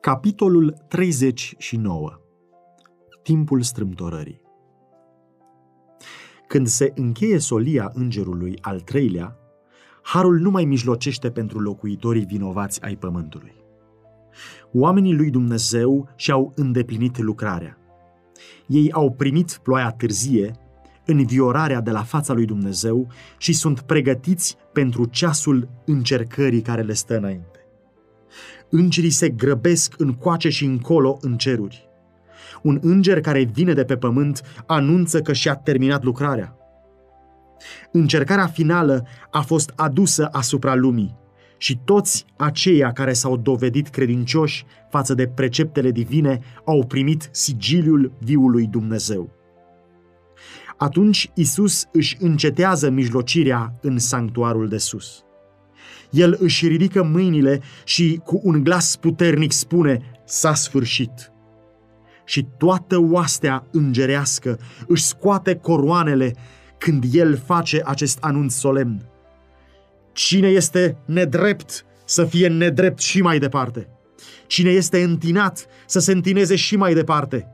[0.00, 2.20] Capitolul 39
[3.22, 4.40] Timpul strâmtorării
[6.48, 9.36] Când se încheie solia îngerului al treilea,
[10.02, 13.54] harul nu mai mijlocește pentru locuitorii vinovați ai pământului.
[14.72, 17.78] Oamenii lui Dumnezeu și-au îndeplinit lucrarea.
[18.66, 20.52] Ei au primit ploaia târzie,
[21.06, 23.08] înviorarea de la fața lui Dumnezeu
[23.38, 27.59] și sunt pregătiți pentru ceasul încercării care le stă înainte.
[28.70, 31.88] Îngerii se grăbesc în coace și încolo în ceruri.
[32.62, 36.54] Un înger care vine de pe pământ anunță că și-a terminat lucrarea.
[37.92, 41.18] Încercarea finală a fost adusă asupra lumii
[41.56, 48.66] și toți aceia care s-au dovedit credincioși față de preceptele divine au primit sigiliul viului
[48.66, 49.30] Dumnezeu.
[50.76, 55.24] Atunci Isus își încetează mijlocirea în sanctuarul de sus.
[56.10, 61.32] El își ridică mâinile și cu un glas puternic spune, s-a sfârșit.
[62.24, 66.34] Și toată oastea îngerească își scoate coroanele
[66.78, 69.04] când el face acest anunț solemn.
[70.12, 73.88] Cine este nedrept să fie nedrept și mai departe.
[74.46, 77.46] Cine este întinat să se întineze și mai departe.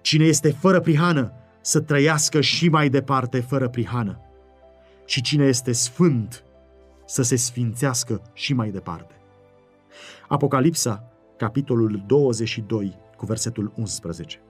[0.00, 4.20] Cine este fără prihană să trăiască și mai departe fără prihană.
[5.06, 6.44] Și cine este sfânt
[7.14, 9.14] să se sfințească și mai departe.
[10.28, 14.40] Apocalipsa, capitolul 22, cu versetul 11.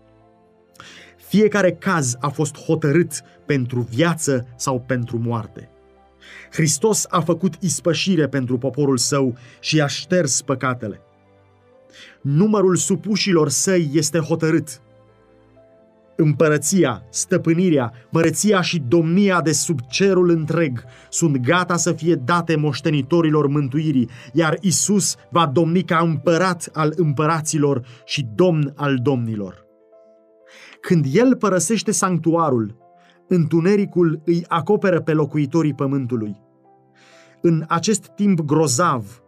[1.17, 5.69] Fiecare caz a fost hotărât pentru viață sau pentru moarte.
[6.51, 11.01] Hristos a făcut ispășire pentru poporul său și a șters păcatele.
[12.21, 14.81] Numărul supușilor săi este hotărât
[16.17, 23.47] Împărăția, stăpânirea, măreția și domnia de sub cerul întreg sunt gata să fie date moștenitorilor
[23.47, 29.67] mântuirii, iar Isus va domni ca împărat al împăraților și domn al domnilor.
[30.81, 32.77] Când El părăsește sanctuarul,
[33.29, 36.41] întunericul îi acoperă pe locuitorii pământului.
[37.41, 39.23] În acest timp grozav,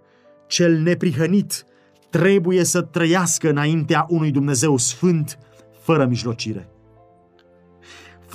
[0.47, 1.65] cel neprihănit
[2.11, 5.39] trebuie să trăiască înaintea unui Dumnezeu sfânt,
[5.81, 6.69] fără mijlocire.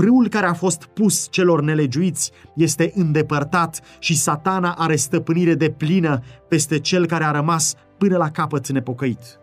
[0.01, 6.19] Frâul care a fost pus celor nelegiuiți este îndepărtat și satana are stăpânire de plină
[6.47, 9.39] peste cel care a rămas până la capăt nepocăit.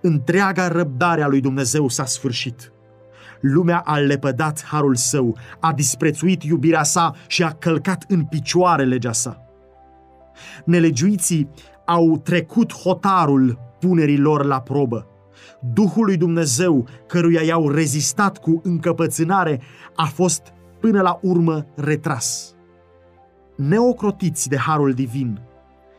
[0.00, 2.72] Întreaga răbdare a lui Dumnezeu s-a sfârșit.
[3.40, 9.12] Lumea a lepădat harul său, a disprețuit iubirea sa și a călcat în picioare legea
[9.12, 9.42] sa.
[10.64, 11.48] Nelegiuiții
[11.86, 15.09] au trecut hotarul punerii lor la probă.
[15.60, 19.60] Duhul lui Dumnezeu, căruia i-au rezistat cu încăpățânare,
[19.94, 20.42] a fost
[20.80, 22.54] până la urmă retras.
[23.56, 25.40] Neocrotiți de harul divin,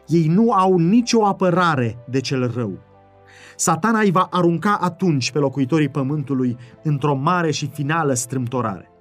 [0.08, 2.78] ei nu au nicio apărare de cel rău.
[3.56, 8.92] Satana îi va arunca atunci pe locuitorii pământului într-o mare și finală strâmtorare.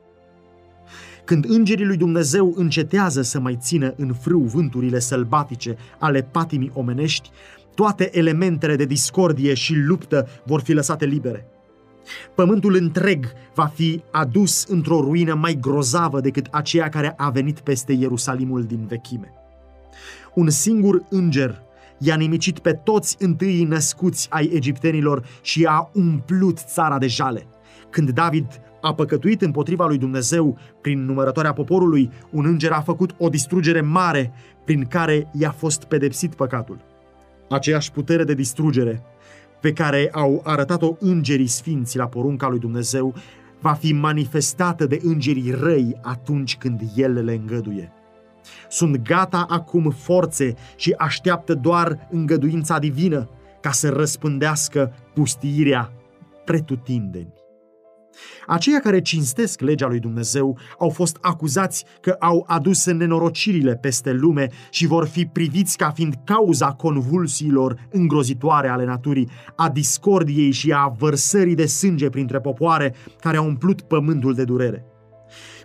[1.25, 7.31] Când îngerii lui Dumnezeu încetează să mai țină în frâu vânturile sălbatice ale patimii omenești,
[7.81, 11.47] toate elementele de discordie și luptă vor fi lăsate libere.
[12.35, 17.93] Pământul întreg va fi adus într-o ruină mai grozavă decât aceea care a venit peste
[17.93, 19.33] Ierusalimul din vechime.
[20.35, 21.63] Un singur înger
[21.99, 27.47] i-a nimicit pe toți întâii născuți ai egiptenilor și a umplut țara de jale.
[27.91, 33.29] Când David a păcătuit împotriva lui Dumnezeu prin numărătoarea poporului, un înger a făcut o
[33.29, 34.33] distrugere mare
[34.65, 36.89] prin care i-a fost pedepsit păcatul
[37.51, 39.03] aceeași putere de distrugere
[39.61, 43.15] pe care au arătat-o îngerii sfinți la porunca lui Dumnezeu,
[43.61, 47.93] va fi manifestată de îngerii răi atunci când El le îngăduie.
[48.69, 53.29] Sunt gata acum forțe și așteaptă doar îngăduința divină
[53.61, 55.93] ca să răspândească pustiirea
[56.45, 57.40] pretutindeni.
[58.47, 64.49] Aceia care cinstesc legea lui Dumnezeu au fost acuzați că au adus nenorocirile peste lume
[64.71, 70.95] și vor fi priviți ca fiind cauza convulsiilor îngrozitoare ale naturii, a discordiei și a
[70.99, 74.85] vărsării de sânge printre popoare care au umplut pământul de durere.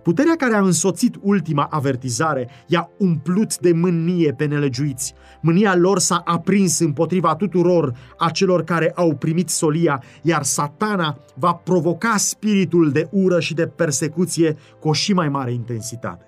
[0.04, 5.13] Puterea care a însoțit ultima avertizare i-a umplut de mânie pe nelegiuiți.
[5.46, 12.18] Mânia lor s-a aprins împotriva tuturor acelor care au primit solia, iar satana va provoca
[12.18, 16.26] spiritul de ură și de persecuție cu o și mai mare intensitate.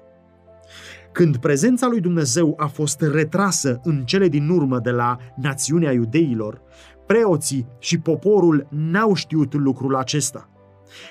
[1.11, 6.61] Când prezența lui Dumnezeu a fost retrasă în cele din urmă de la națiunea iudeilor,
[7.05, 10.49] preoții și poporul n-au știut lucrul acesta–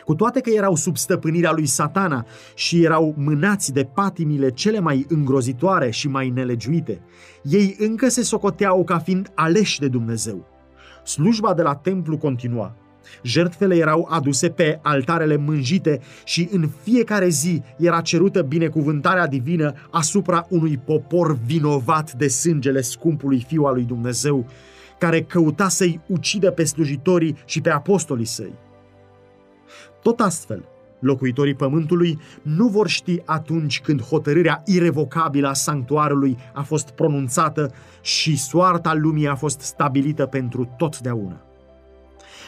[0.04, 5.06] cu toate că erau sub stăpânirea lui satana și erau mânați de patimile cele mai
[5.08, 7.00] îngrozitoare și mai nelegiuite,
[7.42, 10.46] ei încă se socoteau ca fiind aleși de Dumnezeu.
[11.04, 12.76] Slujba de la templu continua.
[13.22, 20.46] Jertfele erau aduse pe altarele mânjite și în fiecare zi era cerută binecuvântarea divină asupra
[20.48, 24.46] unui popor vinovat de sângele scumpului Fiu al lui Dumnezeu,
[24.98, 28.52] care căuta să-i ucidă pe slujitorii și pe apostolii săi.
[30.06, 30.68] Tot astfel,
[31.00, 38.38] locuitorii pământului nu vor ști atunci când hotărârea irevocabilă a sanctuarului a fost pronunțată și
[38.38, 41.40] soarta lumii a fost stabilită pentru totdeauna.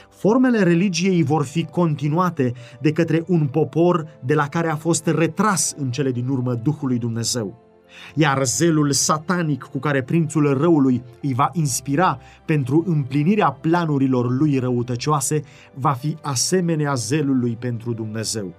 [0.08, 5.74] Formele religiei vor fi continuate de către un popor de la care a fost retras
[5.78, 7.67] în cele din urmă Duhul lui Dumnezeu.
[8.14, 15.42] Iar zelul satanic cu care prințul răului îi va inspira pentru împlinirea planurilor lui răutăcioase
[15.74, 18.54] va fi asemenea zelului pentru Dumnezeu.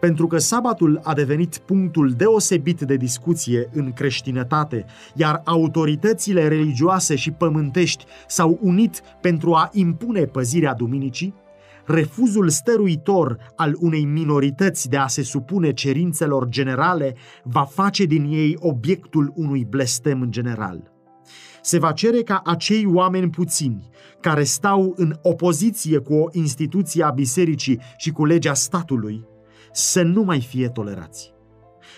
[0.00, 4.84] Pentru că sabatul a devenit punctul deosebit de discuție în creștinătate,
[5.14, 11.34] iar autoritățile religioase și pământești s-au unit pentru a impune păzirea duminicii,
[11.88, 18.56] refuzul stăruitor al unei minorități de a se supune cerințelor generale va face din ei
[18.58, 20.92] obiectul unui blestem general.
[21.62, 23.88] Se va cere ca acei oameni puțini,
[24.20, 29.26] care stau în opoziție cu o instituție a bisericii și cu legea statului,
[29.72, 31.32] să nu mai fie tolerați.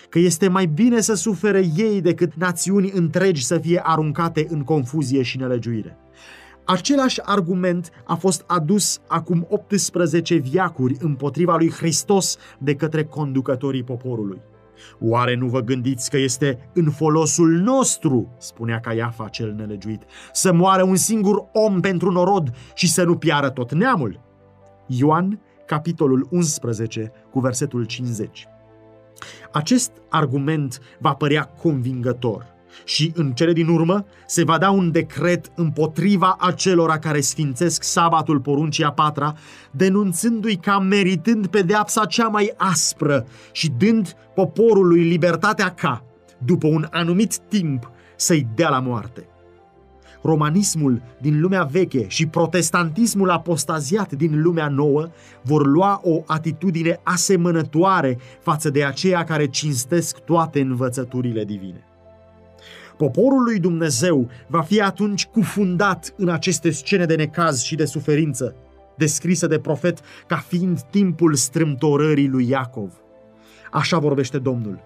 [0.09, 5.21] Că este mai bine să sufere ei decât națiuni întregi să fie aruncate în confuzie
[5.21, 6.00] și nelegiuire.
[6.65, 14.41] Același argument a fost adus acum 18 viacuri împotriva lui Hristos de către conducătorii poporului.
[14.99, 20.01] Oare nu vă gândiți că este în folosul nostru, spunea Caiafa cel nelegiuit,
[20.33, 24.19] să moară un singur om pentru norod și să nu piară tot neamul?
[24.87, 28.47] Ioan capitolul 11, cu versetul 50.
[29.51, 32.45] Acest argument va părea convingător
[32.91, 38.39] și în cele din urmă se va da un decret împotriva acelora care sfințesc sabatul
[38.39, 39.33] poruncii a patra,
[39.71, 46.03] denunțându-i ca meritând pedeapsa cea mai aspră și dând poporului libertatea ca,
[46.45, 49.25] după un anumit timp, să-i dea la moarte
[50.23, 55.07] romanismul din lumea veche și protestantismul apostaziat din lumea nouă
[55.41, 61.90] vor lua o atitudine asemănătoare față de aceia care cinstesc toate învățăturile divine.
[63.01, 68.55] Poporul lui Dumnezeu va fi atunci cufundat în aceste scene de necaz și de suferință,
[68.97, 72.91] descrisă de profet ca fiind timpul strâmtorării lui Iacov.
[73.71, 74.79] Așa vorbește Domnul.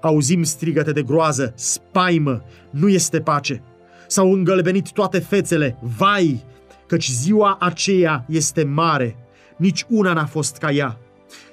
[0.00, 3.62] Auzim strigăte de groază, spaimă, nu este pace.
[4.06, 6.44] S-au îngălbenit toate fețele, vai,
[6.86, 9.16] căci ziua aceea este mare,
[9.56, 10.98] nici una n-a fost ca ea.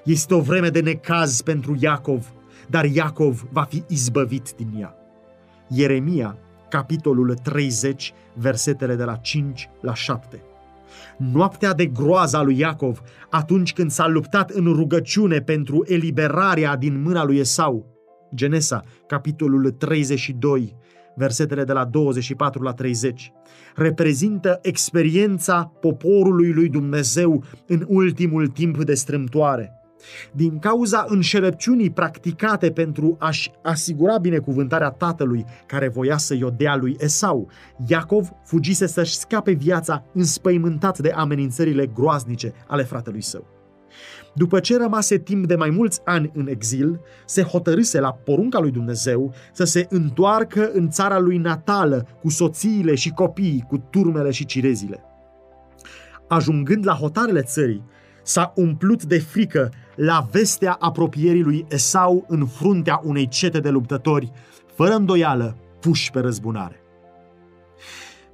[0.04, 2.34] Este o vreme de necaz pentru Iacov,
[2.68, 5.00] dar Iacov va fi izbăvit din ea.
[5.68, 6.38] Ieremia,
[6.70, 10.42] capitolul 30, versetele de la 5 la 7.
[11.18, 17.24] Noaptea de groaza lui Iacov, atunci când s-a luptat în rugăciune pentru eliberarea din mâna
[17.24, 17.86] lui Esau.
[18.36, 20.76] Genesa, capitolul 32,
[21.16, 23.32] versetele de la 24 la 30,
[23.76, 29.85] reprezintă experiența poporului lui Dumnezeu în ultimul timp de strâmtoare.
[30.32, 36.96] Din cauza înșelăciunii practicate pentru a-și asigura binecuvântarea tatălui care voia să-i o dea lui
[37.00, 37.50] Esau,
[37.88, 43.56] Iacov fugise să-și scape viața înspăimântat de amenințările groaznice ale fratelui său.
[44.34, 48.72] După ce rămase timp de mai mulți ani în exil, se hotărâse la porunca lui
[48.72, 54.46] Dumnezeu să se întoarcă în țara lui natală cu soțiile și copiii, cu turmele și
[54.46, 55.04] cirezile.
[56.28, 57.84] Ajungând la hotarele țării,
[58.24, 64.32] s-a umplut de frică la vestea apropierii lui Esau în fruntea unei cete de luptători,
[64.76, 66.80] fără îndoială puși pe răzbunare.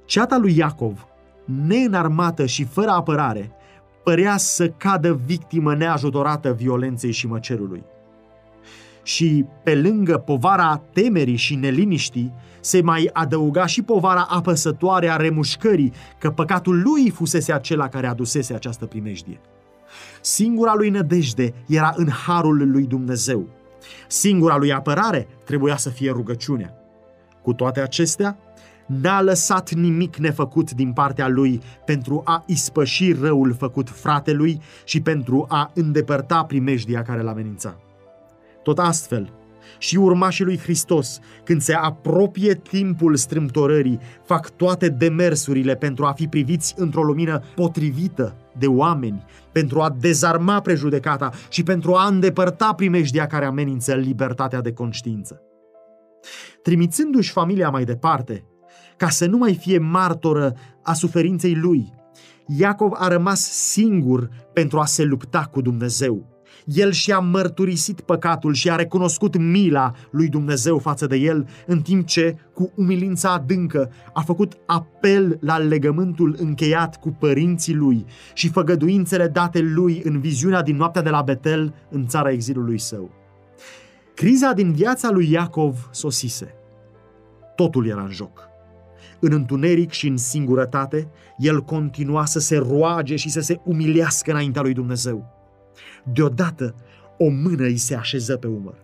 [0.04, 1.06] Ceata lui Iacov,
[1.44, 3.50] neînarmată și fără apărare,
[4.04, 7.84] părea să cadă victimă neajutorată violenței și măcerului.
[9.02, 15.92] Și pe lângă povara temerii și neliniștii, se mai adăuga și povara apăsătoare a remușcării
[16.18, 19.40] că păcatul lui fusese acela care adusese această primejdie.
[20.22, 23.48] Singura lui nădejde era în harul lui Dumnezeu.
[24.08, 26.74] Singura lui apărare trebuia să fie rugăciunea.
[27.42, 28.38] Cu toate acestea,
[28.86, 35.46] n-a lăsat nimic nefăcut din partea lui pentru a ispăși răul făcut fratelui și pentru
[35.48, 37.76] a îndepărta primejdia care l amenința.
[38.62, 39.32] Tot astfel,
[39.78, 46.26] și urmașii lui Hristos, când se apropie timpul strâmtorării, fac toate demersurile pentru a fi
[46.26, 53.26] priviți într-o lumină potrivită de oameni, pentru a dezarma prejudecata și pentru a îndepărta primejdia
[53.26, 55.40] care amenință libertatea de conștiință.
[56.62, 58.44] Trimițându-și familia mai departe,
[58.96, 61.94] ca să nu mai fie martoră a suferinței lui.
[62.46, 66.31] Iacov a rămas singur pentru a se lupta cu Dumnezeu.
[66.64, 72.06] El și-a mărturisit păcatul și a recunoscut mila lui Dumnezeu față de el, în timp
[72.06, 78.04] ce, cu umilința adâncă, a făcut apel la legământul încheiat cu părinții lui
[78.34, 83.10] și făgăduințele date lui în viziunea din noaptea de la Betel în țara exilului său.
[84.14, 86.54] Criza din viața lui Iacov sosise.
[87.56, 88.50] Totul era în joc.
[89.20, 94.62] În întuneric și în singurătate, el continua să se roage și să se umilească înaintea
[94.62, 95.31] lui Dumnezeu.
[96.02, 96.74] Deodată,
[97.18, 98.74] o mână îi se așeză pe umăr.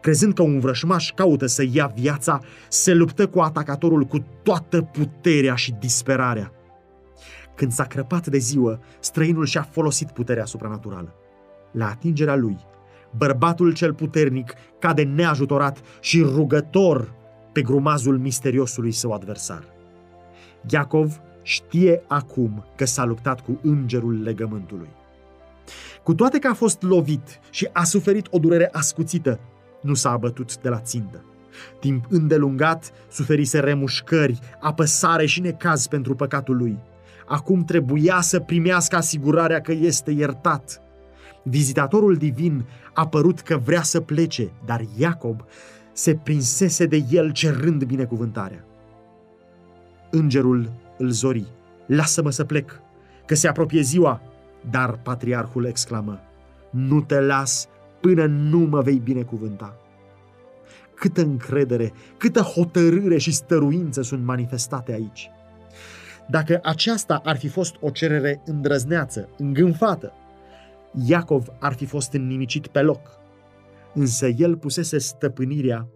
[0.00, 5.54] Crezând că un vrășmaș caută să ia viața, se luptă cu atacatorul cu toată puterea
[5.54, 6.52] și disperarea.
[7.54, 11.14] Când s-a crăpat de ziua, străinul și-a folosit puterea supranaturală.
[11.72, 12.56] La atingerea lui,
[13.16, 17.14] bărbatul cel puternic cade neajutorat și rugător
[17.52, 19.64] pe grumazul misteriosului său adversar.
[20.70, 24.88] Iacov știe acum că s-a luptat cu îngerul legământului.
[26.02, 29.40] Cu toate că a fost lovit și a suferit o durere ascuțită,
[29.80, 31.24] nu s-a abătut de la țintă.
[31.80, 36.78] Timp îndelungat suferise remușcări, apăsare și necaz pentru păcatul lui.
[37.26, 40.80] Acum trebuia să primească asigurarea că este iertat.
[41.42, 45.44] Vizitatorul divin a părut că vrea să plece, dar Iacob
[45.92, 48.64] se prinsese de el cerând binecuvântarea.
[50.10, 51.44] Îngerul îl zori.
[51.86, 52.80] Lasă-mă să plec,
[53.26, 54.20] că se apropie ziua
[54.70, 56.20] dar patriarhul exclamă,
[56.70, 57.68] nu te las
[58.00, 59.76] până nu mă vei binecuvânta.
[60.94, 65.30] Câtă încredere, câtă hotărâre și stăruință sunt manifestate aici.
[66.30, 70.12] Dacă aceasta ar fi fost o cerere îndrăzneață, îngânfată,
[71.06, 73.00] Iacov ar fi fost înnimicit pe loc.
[73.94, 75.88] Însă el pusese stăpânirea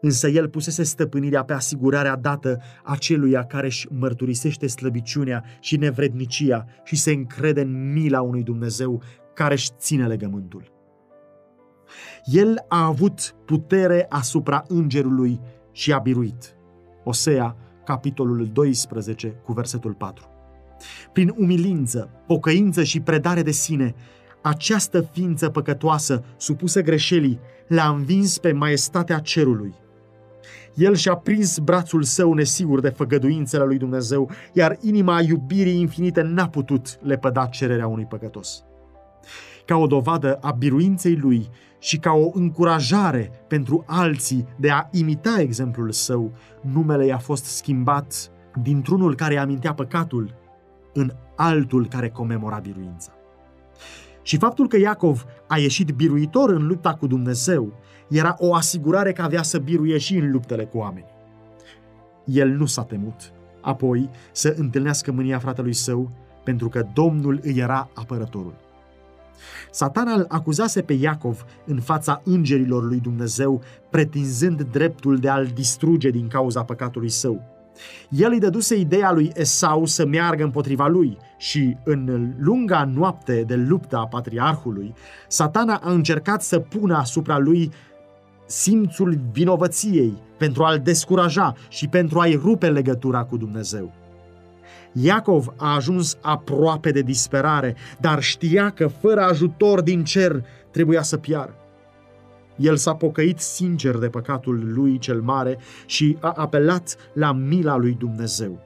[0.00, 6.96] Însă el pusese stăpânirea pe asigurarea dată aceluia care își mărturisește slăbiciunea și nevrednicia și
[6.96, 9.02] se încrede în mila unui Dumnezeu
[9.34, 10.72] care își ține legământul.
[12.24, 15.40] El a avut putere asupra îngerului
[15.72, 16.56] și a biruit.
[17.04, 20.30] Osea, capitolul 12, cu versetul 4.
[21.12, 23.94] Prin umilință, pocăință și predare de sine,
[24.46, 29.74] această ființă păcătoasă, supusă greșelii, l-a învins pe maestatea cerului.
[30.74, 36.48] El și-a prins brațul său nesigur de făgăduințele lui Dumnezeu, iar inima iubirii infinite n-a
[36.48, 38.64] putut lepăda cererea unui păcătos.
[39.64, 41.48] Ca o dovadă a biruinței lui
[41.78, 48.30] și ca o încurajare pentru alții de a imita exemplul său, numele i-a fost schimbat
[48.62, 50.34] dintr-unul care amintea păcatul
[50.92, 53.15] în altul care comemora biruința.
[54.26, 57.72] Și faptul că Iacov a ieșit biruitor în lupta cu Dumnezeu
[58.08, 61.06] era o asigurare că avea să biruie și în luptele cu oameni.
[62.24, 66.10] El nu s-a temut, apoi să întâlnească mânia fratelui său,
[66.44, 68.54] pentru că Domnul îi era apărătorul.
[69.70, 76.10] Satana îl acuzase pe Iacov în fața îngerilor lui Dumnezeu, pretinzând dreptul de a-l distruge
[76.10, 77.55] din cauza păcatului său.
[78.08, 83.54] El îi dăduse ideea lui Esau să meargă împotriva lui și în lunga noapte de
[83.54, 84.94] luptă a patriarhului,
[85.28, 87.70] satana a încercat să pună asupra lui
[88.46, 93.92] simțul vinovăției pentru a-l descuraja și pentru a-i rupe legătura cu Dumnezeu.
[94.92, 101.16] Iacov a ajuns aproape de disperare, dar știa că fără ajutor din cer trebuia să
[101.16, 101.54] piară.
[102.56, 107.92] El s-a pocăit sincer de păcatul lui cel mare și a apelat la mila lui
[107.92, 108.60] Dumnezeu.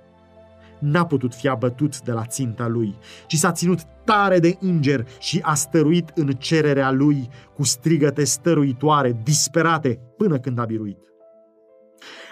[0.79, 5.39] N-a putut fi abătut de la ținta lui, ci s-a ținut tare de înger și
[5.43, 10.99] a stăruit în cererea lui cu strigăte stăruitoare, disperate, până când a biruit.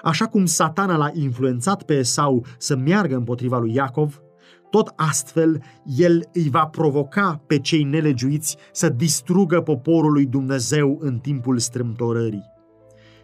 [0.03, 4.23] Așa cum satana l-a influențat pe Esau să meargă împotriva lui Iacov,
[4.71, 5.63] tot astfel,
[5.97, 12.57] el îi va provoca pe cei nelegiuiți să distrugă poporul lui Dumnezeu în timpul strâmtorării.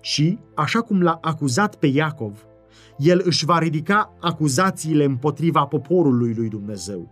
[0.01, 2.47] Și, așa cum l-a acuzat pe Iacov,
[2.99, 7.09] el își va ridica acuzațiile împotriva poporului lui Dumnezeu.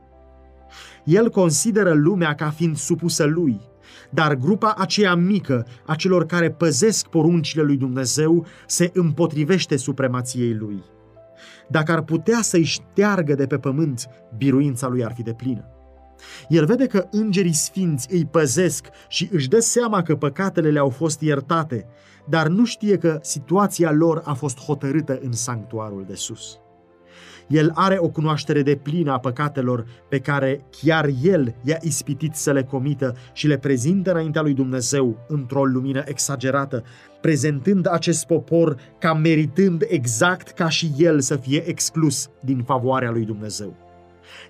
[1.04, 3.60] El consideră lumea ca fiind supusă lui,
[4.10, 10.82] dar grupa aceea mică a celor care păzesc poruncile lui Dumnezeu se împotrivește supremației lui.
[11.68, 15.66] Dacă ar putea să-i șteargă de pe pământ, biruința lui ar fi de plină.
[16.48, 21.20] El vede că îngerii sfinți îi păzesc și își dă seama că păcatele le-au fost
[21.20, 21.86] iertate,
[22.28, 26.58] dar nu știe că situația lor a fost hotărâtă în sanctuarul de sus.
[27.52, 32.52] El are o cunoaștere de plină a păcatelor pe care chiar el i-a ispitit să
[32.52, 36.84] le comită și le prezintă înaintea lui Dumnezeu într-o lumină exagerată,
[37.20, 43.24] prezentând acest popor ca meritând exact ca și el să fie exclus din favoarea lui
[43.24, 43.74] Dumnezeu.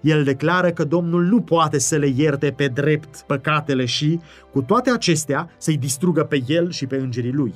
[0.00, 4.20] El declară că Domnul nu poate să le ierte pe drept păcatele și,
[4.52, 7.54] cu toate acestea, să-i distrugă pe el și pe îngerii lui.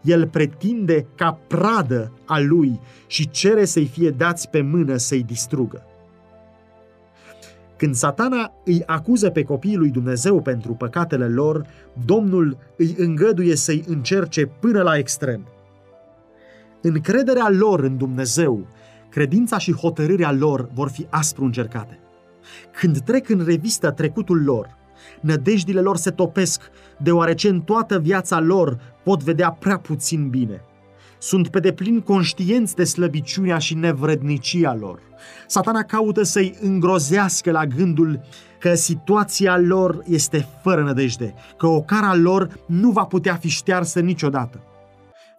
[0.00, 5.82] El pretinde ca pradă a lui și cere să-i fie dați pe mână să-i distrugă.
[7.76, 11.66] Când satana îi acuză pe copiii lui Dumnezeu pentru păcatele lor,
[12.04, 15.46] Domnul îi îngăduie să-i încerce până la extrem.
[16.82, 18.66] Încrederea lor în Dumnezeu,
[19.10, 21.98] credința și hotărârea lor vor fi aspru încercate.
[22.80, 24.76] Când trec în revistă trecutul lor,
[25.20, 26.62] nădejdile lor se topesc,
[26.98, 28.78] deoarece în toată viața lor
[29.08, 30.60] pot vedea prea puțin bine.
[31.18, 35.00] Sunt pe deplin conștienți de slăbiciunea și nevrednicia lor.
[35.46, 38.20] Satana caută să-i îngrozească la gândul
[38.60, 44.00] că situația lor este fără nădejde, că o cara lor nu va putea fi ștearsă
[44.00, 44.60] niciodată.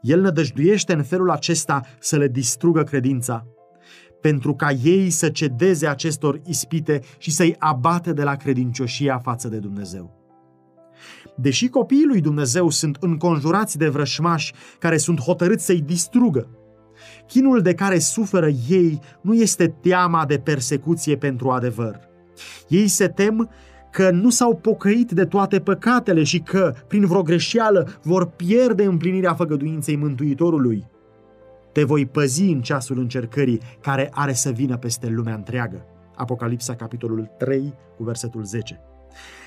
[0.01, 3.45] El nădăjduiește în felul acesta să le distrugă credința,
[4.21, 9.57] pentru ca ei să cedeze acestor ispite și să-i abate de la credincioșia față de
[9.57, 10.18] Dumnezeu.
[11.41, 16.47] Deși copiii lui Dumnezeu sunt înconjurați de vrășmași care sunt hotărâți să-i distrugă,
[17.27, 21.99] chinul de care suferă ei nu este teama de persecuție pentru adevăr.
[22.67, 23.49] Ei se tem
[23.91, 29.33] că nu s-au pocăit de toate păcatele și că, prin vreo greșeală, vor pierde împlinirea
[29.33, 30.87] făgăduinței Mântuitorului.
[31.71, 35.85] Te voi păzi în ceasul încercării care are să vină peste lumea întreagă.
[36.15, 38.88] Apocalipsa, capitolul 3, cu versetul 10.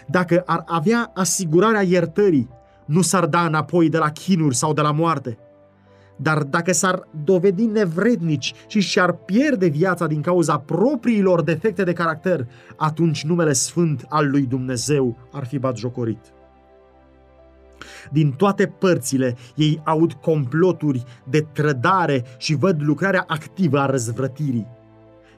[0.06, 2.48] Dacă ar avea asigurarea iertării,
[2.84, 5.38] nu s-ar da înapoi de la chinuri sau de la moarte.
[6.16, 12.46] Dar dacă s-ar dovedi nevrednici și și-ar pierde viața din cauza propriilor defecte de caracter,
[12.76, 16.32] atunci numele sfânt al lui Dumnezeu ar fi batjocorit.
[18.10, 24.66] Din toate părțile ei aud comploturi de trădare și văd lucrarea activă a răzvrătirii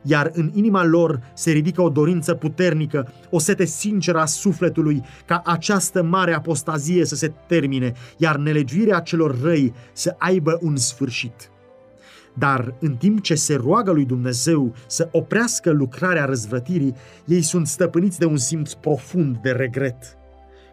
[0.06, 5.42] iar în inima lor se ridică o dorință puternică, o sete sinceră a sufletului ca
[5.44, 11.48] această mare apostazie să se termine, iar nelegiuirea celor răi să aibă un sfârșit.
[12.34, 18.18] Dar în timp ce se roagă lui Dumnezeu să oprească lucrarea răzvrătirii, ei sunt stăpâniți
[18.18, 20.16] de un simț profund de regret,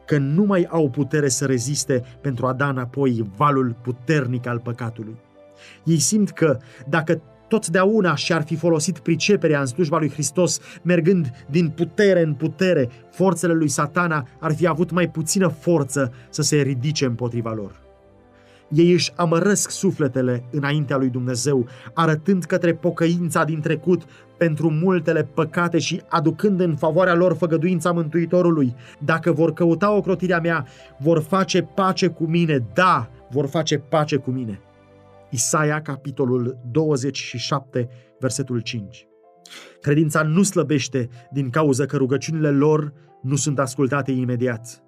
[0.05, 5.15] că nu mai au putere să reziste pentru a da înapoi valul puternic al păcatului.
[5.83, 11.69] Ei simt că, dacă totdeauna și-ar fi folosit priceperea în slujba lui Hristos, mergând din
[11.69, 17.05] putere în putere, forțele lui satana ar fi avut mai puțină forță să se ridice
[17.05, 17.79] împotriva lor.
[18.69, 24.01] Ei își amărăsc sufletele înaintea lui Dumnezeu, arătând către pocăința din trecut
[24.37, 28.75] pentru multele păcate și aducând în favoarea lor făgăduința Mântuitorului.
[28.99, 30.67] Dacă vor căuta ocrotirea mea,
[30.99, 34.59] vor face pace cu mine, da, vor face pace cu mine.
[35.31, 37.89] Isaia, capitolul 27,
[38.19, 39.07] versetul 5.
[39.81, 44.83] Credința nu slăbește din cauza că rugăciunile lor nu sunt ascultate imediat.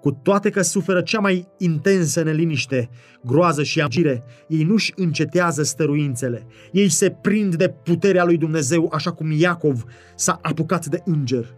[0.00, 2.88] Cu toate că suferă cea mai intensă neliniște,
[3.24, 6.46] groază și agire, ei nu-și încetează stăruințele.
[6.72, 11.54] Ei se prind de puterea lui Dumnezeu, așa cum Iacov s-a apucat de înger.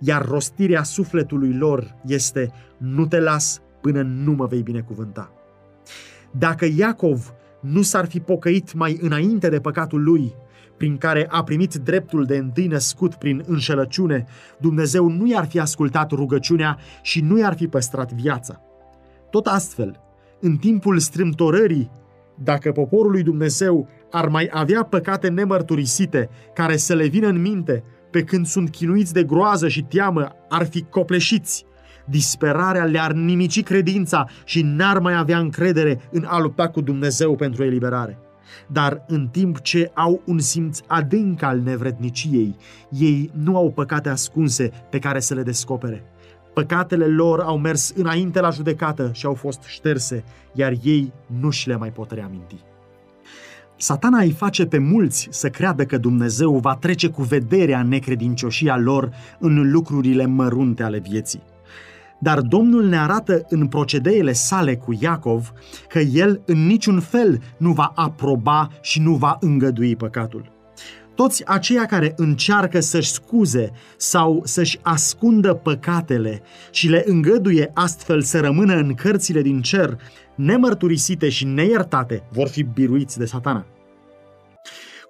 [0.00, 5.43] Iar rostirea sufletului lor este, nu te las până nu mă vei binecuvânta.
[6.38, 10.34] Dacă Iacov nu s-ar fi pocăit mai înainte de păcatul lui,
[10.76, 14.24] prin care a primit dreptul de întâi născut prin înșelăciune,
[14.58, 18.60] Dumnezeu nu i-ar fi ascultat rugăciunea și nu i-ar fi păstrat viața.
[19.30, 20.00] Tot astfel,
[20.40, 21.90] în timpul strâmtorării,
[22.42, 27.84] dacă poporul lui Dumnezeu ar mai avea păcate nemărturisite care să le vină în minte,
[28.10, 31.64] pe când sunt chinuiți de groază și teamă, ar fi copleșiți,
[32.04, 37.64] disperarea le-ar nimici credința și n-ar mai avea încredere în a lupta cu Dumnezeu pentru
[37.64, 38.18] eliberare.
[38.66, 42.56] Dar în timp ce au un simț adânc al nevredniciei,
[42.88, 46.04] ei nu au păcate ascunse pe care să le descopere.
[46.54, 51.68] Păcatele lor au mers înainte la judecată și au fost șterse, iar ei nu și
[51.68, 52.56] le mai pot reaminti.
[53.76, 59.10] Satana îi face pe mulți să creadă că Dumnezeu va trece cu vederea necredincioșia lor
[59.38, 61.42] în lucrurile mărunte ale vieții.
[62.18, 65.52] Dar Domnul ne arată în procedeele sale cu Iacov
[65.88, 70.52] că el în niciun fel nu va aproba și nu va îngădui păcatul.
[71.14, 78.40] Toți aceia care încearcă să-și scuze sau să-și ascundă păcatele și le îngăduie astfel să
[78.40, 79.98] rămână în cărțile din cer,
[80.34, 83.66] nemărturisite și neiertate, vor fi biruiți de satana.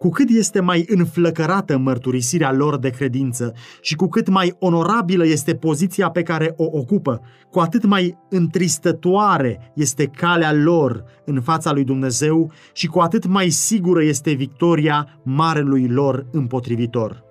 [0.04, 5.54] Cu cât este mai înflăcărată mărturisirea lor de credință și cu cât mai onorabilă este
[5.54, 11.84] poziția pe care o ocupă, cu atât mai întristătoare este calea lor în fața lui
[11.84, 17.24] Dumnezeu și cu atât mai sigură este victoria marelui lor împotrivitor.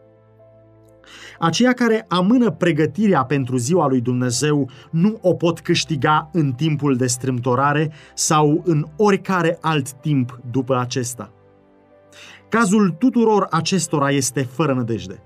[1.39, 7.07] Aceia care amână pregătirea pentru ziua lui Dumnezeu nu o pot câștiga în timpul de
[7.07, 11.33] strâmtorare sau în oricare alt timp după acesta.
[12.53, 15.23] Cazul tuturor acestora este fără nădejde.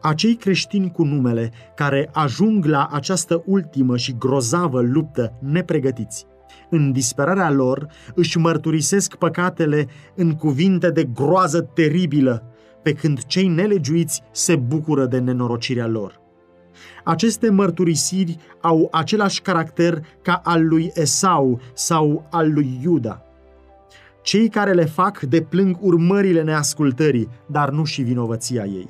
[0.00, 6.26] Acei creștini cu numele care ajung la această ultimă și grozavă luptă nepregătiți,
[6.70, 12.42] în disperarea lor, își mărturisesc păcatele în cuvinte de groază teribilă,
[12.82, 16.20] pe când cei nelegiuiți se bucură de nenorocirea lor.
[17.04, 23.25] Aceste mărturisiri au același caracter ca al lui Esau sau al lui Iuda.
[24.26, 28.88] Cei care le fac deplâng urmările neascultării, dar nu și vinovăția ei.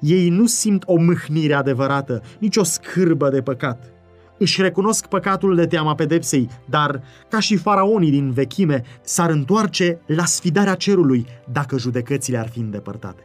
[0.00, 3.92] Ei nu simt o mâhnire adevărată, nici o scârbă de păcat.
[4.38, 10.24] Își recunosc păcatul de teama pedepsei, dar, ca și faraonii din vechime, s-ar întoarce la
[10.24, 13.22] sfidarea cerului dacă judecățile ar fi îndepărtate.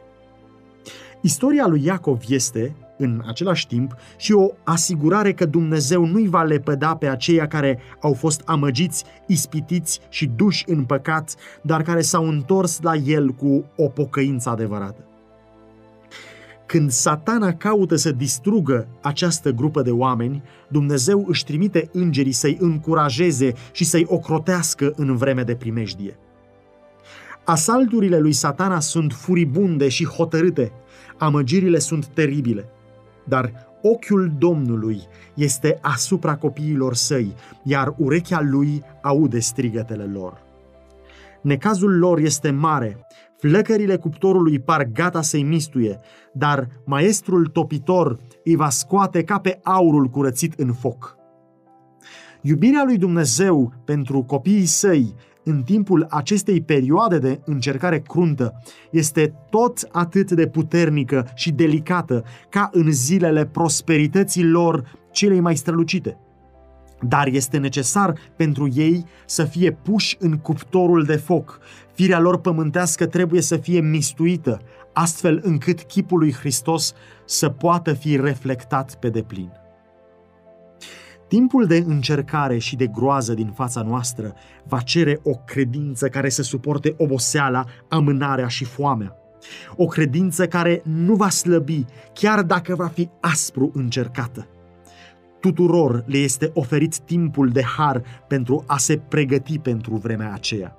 [1.20, 6.96] Istoria lui Iacov este, în același timp, și o asigurare că Dumnezeu nu-i va lepăda
[6.96, 12.80] pe aceia care au fost amăgiți, ispitiți și duși în păcat, dar care s-au întors
[12.82, 15.00] la El cu o pocăință adevărată.
[16.66, 23.52] Când satana caută să distrugă această grupă de oameni, Dumnezeu își trimite îngerii să-i încurajeze
[23.72, 26.18] și să-i ocrotească în vreme de primejdie.
[27.44, 30.72] Asalturile lui satana sunt furibunde și hotărâte,
[31.18, 32.68] amăgirile sunt teribile,
[33.28, 35.00] dar ochiul Domnului
[35.34, 40.44] este asupra copiilor săi, iar urechea lui aude strigătele lor.
[41.42, 43.06] Necazul lor este mare,
[43.38, 46.00] flăcările cuptorului par gata să-i mistuie,
[46.32, 51.16] dar maestrul topitor îi va scoate ca pe aurul curățit în foc.
[52.40, 55.14] Iubirea lui Dumnezeu pentru copiii săi
[55.48, 62.70] în timpul acestei perioade de încercare cruntă este tot atât de puternică și delicată ca
[62.72, 66.18] în zilele prosperității lor celei mai strălucite
[67.00, 71.60] dar este necesar pentru ei să fie puși în cuptorul de foc.
[71.92, 74.60] Firea lor pământească trebuie să fie mistuită,
[74.92, 79.50] astfel încât chipul lui Hristos să poată fi reflectat pe deplin.
[81.28, 84.34] Timpul de încercare și de groază din fața noastră
[84.64, 89.16] va cere o credință care să suporte oboseala, amânarea și foamea.
[89.76, 94.46] O credință care nu va slăbi, chiar dacă va fi aspru încercată
[95.46, 100.76] tuturor le este oferit timpul de har pentru a se pregăti pentru vremea aceea.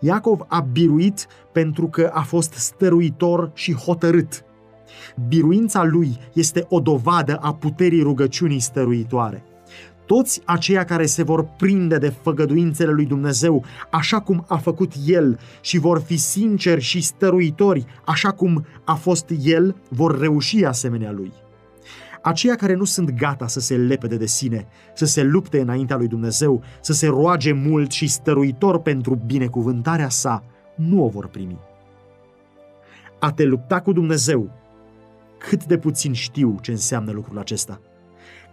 [0.00, 4.44] Iacov a biruit pentru că a fost stăruitor și hotărât.
[5.28, 9.44] Biruința lui este o dovadă a puterii rugăciunii stăruitoare.
[10.10, 15.38] Toți aceia care se vor prinde de făgăduințele lui Dumnezeu, așa cum a făcut El,
[15.60, 21.32] și vor fi sinceri și stăruitori, așa cum a fost El, vor reuși asemenea lui.
[22.22, 26.08] Aceia care nu sunt gata să se lepede de sine, să se lupte înaintea lui
[26.08, 30.44] Dumnezeu, să se roage mult și stăruitor pentru binecuvântarea sa,
[30.76, 31.58] nu o vor primi.
[33.18, 34.50] A te lupta cu Dumnezeu,
[35.38, 37.80] cât de puțin știu ce înseamnă lucrul acesta.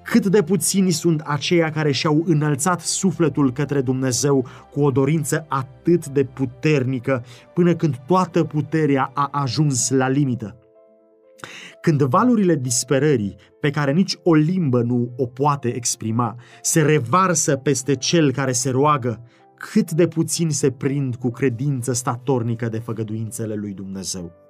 [0.10, 6.08] Cât de puțini sunt aceia care și-au înălțat sufletul către Dumnezeu cu o dorință atât
[6.08, 10.58] de puternică, până când toată puterea a ajuns la limită.
[11.82, 17.96] Când valurile disperării, pe care nici o limbă nu o poate exprima, se revarsă peste
[17.96, 19.22] cel care se roagă,
[19.56, 24.47] cât de puțin se prind cu credință statornică de făgăduințele lui Dumnezeu.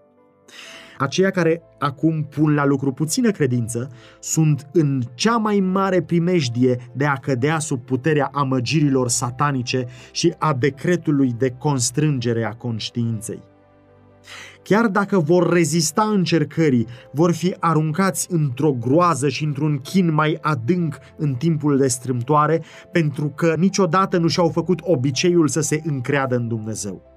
[0.97, 7.05] Aceia care acum pun la lucru puțină credință sunt în cea mai mare primejdie de
[7.05, 13.43] a cădea sub puterea amăgirilor satanice și a decretului de constrângere a conștiinței.
[14.63, 20.97] Chiar dacă vor rezista încercării, vor fi aruncați într-o groază și într-un chin mai adânc
[21.17, 26.47] în timpul de strâmtoare, pentru că niciodată nu și-au făcut obiceiul să se încreadă în
[26.47, 27.16] Dumnezeu.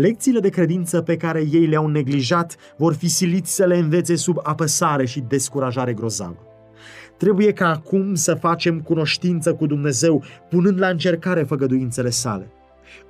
[0.00, 4.38] Lecțiile de credință pe care ei le-au neglijat vor fi siliți să le învețe sub
[4.42, 6.36] apăsare și descurajare grozavă.
[7.16, 12.50] Trebuie ca acum să facem cunoștință cu Dumnezeu, punând la încercare făgăduințele sale.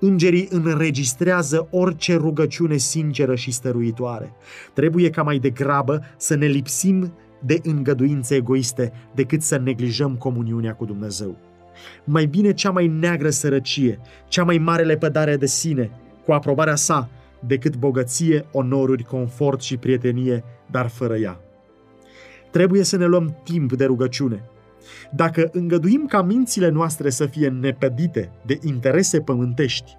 [0.01, 4.33] Îngerii înregistrează orice rugăciune sinceră și stăruitoare.
[4.75, 7.13] Trebuie ca mai degrabă să ne lipsim
[7.45, 11.37] de îngăduințe egoiste decât să neglijăm comuniunea cu Dumnezeu.
[12.05, 15.91] Mai bine cea mai neagră sărăcie, cea mai mare lepădare de sine,
[16.29, 17.09] cu aprobarea sa
[17.41, 21.41] decât bogăție, onoruri, confort și prietenie, dar fără ea.
[22.51, 24.43] Trebuie să ne luăm timp de rugăciune.
[25.11, 29.97] Dacă îngăduim ca mințile noastre să fie nepădite de interese pământești,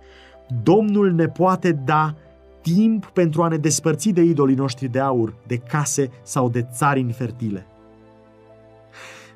[0.64, 2.16] Domnul ne poate da
[2.62, 7.00] timp pentru a ne despărți de idolii noștri de aur, de case sau de țari
[7.00, 7.66] infertile.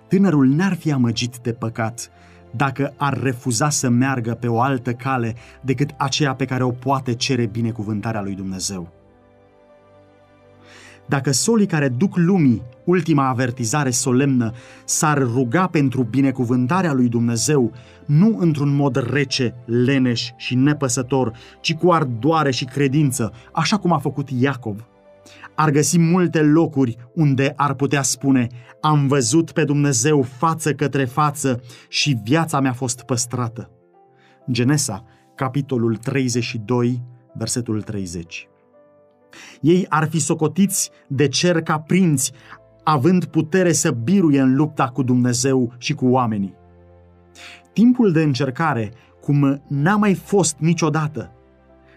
[0.07, 2.11] Tânărul n-ar fi amăgit de păcat
[2.55, 7.13] dacă ar refuza să meargă pe o altă cale decât aceea pe care o poate
[7.13, 8.91] cere binecuvântarea lui Dumnezeu.
[11.05, 14.53] Dacă solii care duc lumii ultima avertizare solemnă
[14.85, 17.71] s-ar ruga pentru binecuvântarea lui Dumnezeu,
[18.05, 23.97] nu într-un mod rece, leneș și nepăsător, ci cu ardoare și credință, așa cum a
[23.97, 24.85] făcut Iacov,
[25.55, 28.47] ar găsi multe locuri unde ar putea spune
[28.81, 33.69] am văzut pe Dumnezeu față către față și viața mea a fost păstrată.
[34.51, 38.47] Genesa, capitolul 32, versetul 30.
[39.61, 42.31] Ei ar fi socotiți de cer ca prinți,
[42.83, 46.55] având putere să biruie în lupta cu Dumnezeu și cu oamenii.
[47.73, 51.32] Timpul de încercare, cum n-a mai fost niciodată,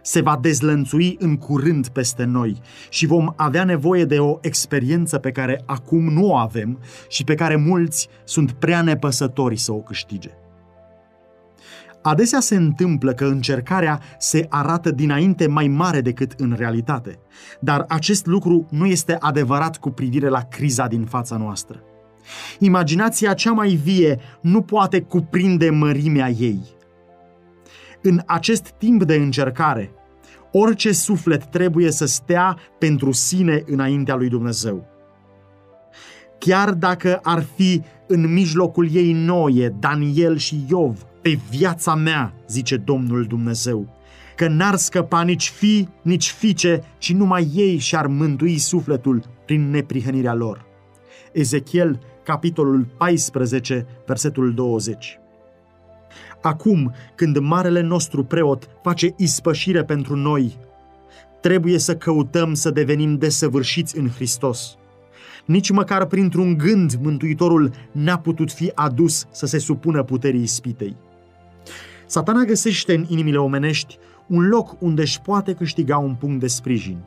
[0.07, 5.31] se va dezlănțui în curând peste noi și vom avea nevoie de o experiență pe
[5.31, 10.31] care acum nu o avem și pe care mulți sunt prea nepăsători să o câștige.
[12.03, 17.19] Adesea se întâmplă că încercarea se arată dinainte mai mare decât în realitate,
[17.61, 21.83] dar acest lucru nu este adevărat cu privire la criza din fața noastră.
[22.59, 26.76] Imaginația cea mai vie nu poate cuprinde mărimea ei.
[28.09, 29.91] În acest timp de încercare,
[30.53, 34.87] orice suflet trebuie să stea pentru sine înaintea lui Dumnezeu.
[36.39, 42.77] Chiar dacă ar fi în mijlocul ei Noie, Daniel și Iov, pe viața mea, zice
[42.77, 43.89] Domnul Dumnezeu,
[44.37, 50.35] că n-ar scăpa nici fi, nici fice, ci numai ei și-ar mântui sufletul prin neprihănirea
[50.35, 50.65] lor.
[51.33, 55.19] Ezechiel, capitolul 14, versetul 20.
[56.43, 60.59] Acum, când marele nostru preot face ispășire pentru noi,
[61.41, 64.77] trebuie să căutăm să devenim desăvârșiți în Hristos.
[65.45, 70.97] Nici măcar printr-un gând Mântuitorul n-a putut fi adus să se supună puterii ispitei.
[72.07, 76.99] Satana găsește în inimile omenești un loc unde își poate câștiga un punct de sprijin.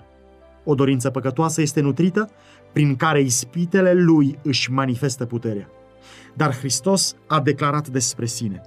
[0.63, 2.29] O dorință păcătoasă este nutrită,
[2.71, 5.69] prin care ispitele lui își manifestă puterea.
[6.35, 8.61] Dar Hristos a declarat despre sine,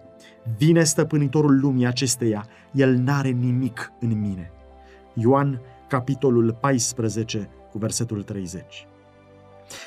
[0.57, 4.53] Vine stăpânitorul lumii acesteia, el n-are nimic în mine.
[5.15, 8.87] Ioan, capitolul 14, cu versetul 30.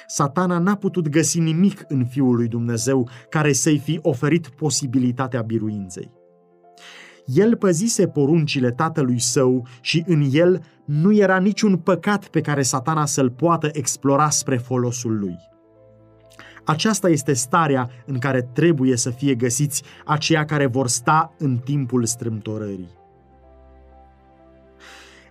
[0.07, 6.11] Satana n-a putut găsi nimic în Fiul lui Dumnezeu care să-i fi oferit posibilitatea biruinței.
[7.25, 13.05] El păzise poruncile tatălui său și în el nu era niciun păcat pe care satana
[13.05, 15.37] să-l poată explora spre folosul lui.
[16.65, 22.06] Aceasta este starea în care trebuie să fie găsiți aceia care vor sta în timpul
[22.06, 22.89] strâmtorării.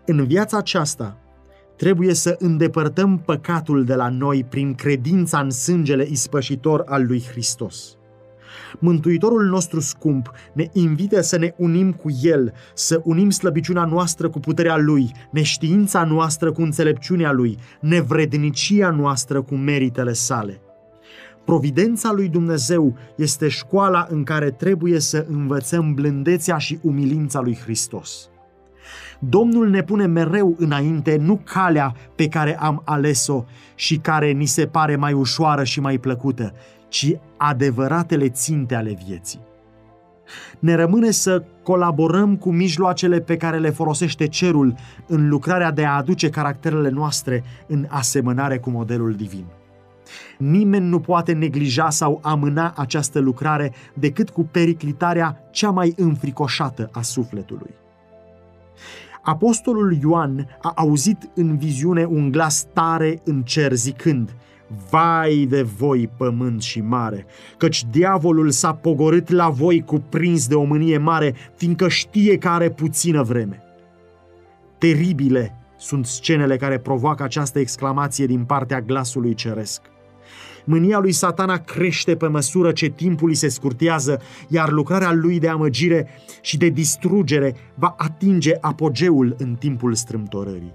[0.07, 1.19] În viața aceasta,
[1.77, 7.97] trebuie să îndepărtăm păcatul de la noi prin credința în sângele ispășitor al lui Hristos.
[8.79, 14.41] Mântuitorul nostru scump ne invită să ne unim cu El, să unim slăbiciunea noastră cu
[14.41, 20.61] puterea Lui, neștiința noastră cu înțelepciunea Lui, nevrednicia noastră cu meritele sale.
[21.45, 28.29] Providența lui Dumnezeu este școala în care trebuie să învățăm blândețea și umilința lui Hristos.
[29.19, 34.67] Domnul ne pune mereu înainte nu calea pe care am ales-o și care ni se
[34.67, 36.53] pare mai ușoară și mai plăcută,
[36.89, 39.41] ci adevăratele ținte ale vieții.
[40.59, 44.75] Ne rămâne să colaborăm cu mijloacele pe care le folosește cerul
[45.07, 49.45] în lucrarea de a aduce caracterele noastre în asemănare cu modelul divin.
[50.39, 57.03] Nimeni nu poate neglija sau amâna această lucrare decât cu periclitarea cea mai înfricoșată a
[57.03, 57.75] sufletului.
[59.23, 64.35] Apostolul Ioan a auzit în viziune un glas tare în cer zicând,
[64.91, 70.63] Vai de voi, pământ și mare, căci diavolul s-a pogorât la voi cuprins de o
[70.63, 73.63] mânie mare, fiindcă știe că are puțină vreme.
[74.79, 79.81] Teribile sunt scenele care provoacă această exclamație din partea glasului ceresc.
[80.65, 85.49] Mânia lui satana crește pe măsură ce timpul îi se scurtează, iar lucrarea lui de
[85.49, 86.09] amăgire
[86.41, 90.75] și de distrugere va atinge apogeul în timpul strâmtorării.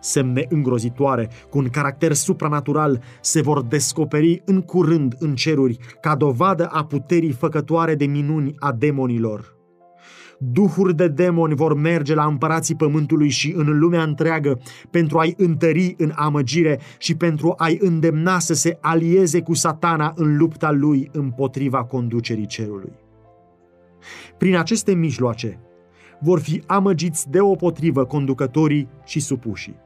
[0.00, 6.66] Semne îngrozitoare, cu un caracter supranatural, se vor descoperi în curând în ceruri, ca dovadă
[6.66, 9.61] a puterii făcătoare de minuni a demonilor.
[10.50, 15.94] Duhuri de demoni vor merge la împărații pământului și în lumea întreagă pentru a-i întări
[15.98, 21.84] în amăgire și pentru a-i îndemna să se alieze cu satana în lupta lui împotriva
[21.84, 22.92] conducerii cerului.
[24.38, 25.58] Prin aceste mijloace
[26.20, 29.81] vor fi amăgiți deopotrivă conducătorii și supușii.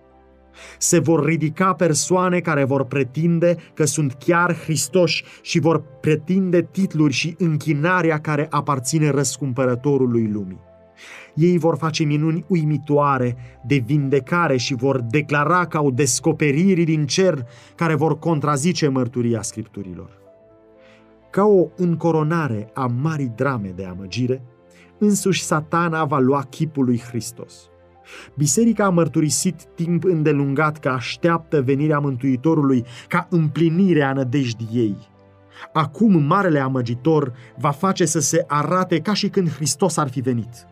[0.78, 7.12] Se vor ridica persoane care vor pretinde că sunt chiar Hristoși și vor pretinde titluri
[7.12, 10.64] și închinarea care aparține răscumpărătorului lumii.
[11.34, 17.46] Ei vor face minuni uimitoare de vindecare și vor declara ca o descoperiri din cer
[17.74, 20.10] care vor contrazice mărturia scripturilor.
[21.30, 24.42] Ca o încoronare a marii drame de amăgire,
[24.98, 27.70] însuși satana va lua chipul lui Hristos.
[28.34, 34.96] Biserica a mărturisit timp îndelungat că așteaptă venirea Mântuitorului ca împlinire a nădejdii ei.
[35.72, 40.66] Acum marele amăgitor va face să se arate ca și când Hristos ar fi venit.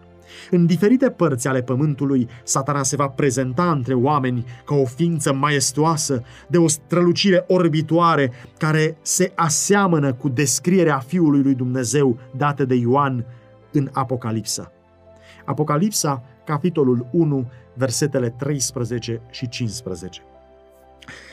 [0.51, 6.23] În diferite părți ale pământului, satana se va prezenta între oameni ca o ființă maestoasă,
[6.49, 13.27] de o strălucire orbitoare, care se aseamănă cu descrierea Fiului lui Dumnezeu dată de Ioan
[13.73, 14.73] în Apocalipsa.
[15.45, 20.23] Apocalipsa, capitolul 1, versetele 13 și 15.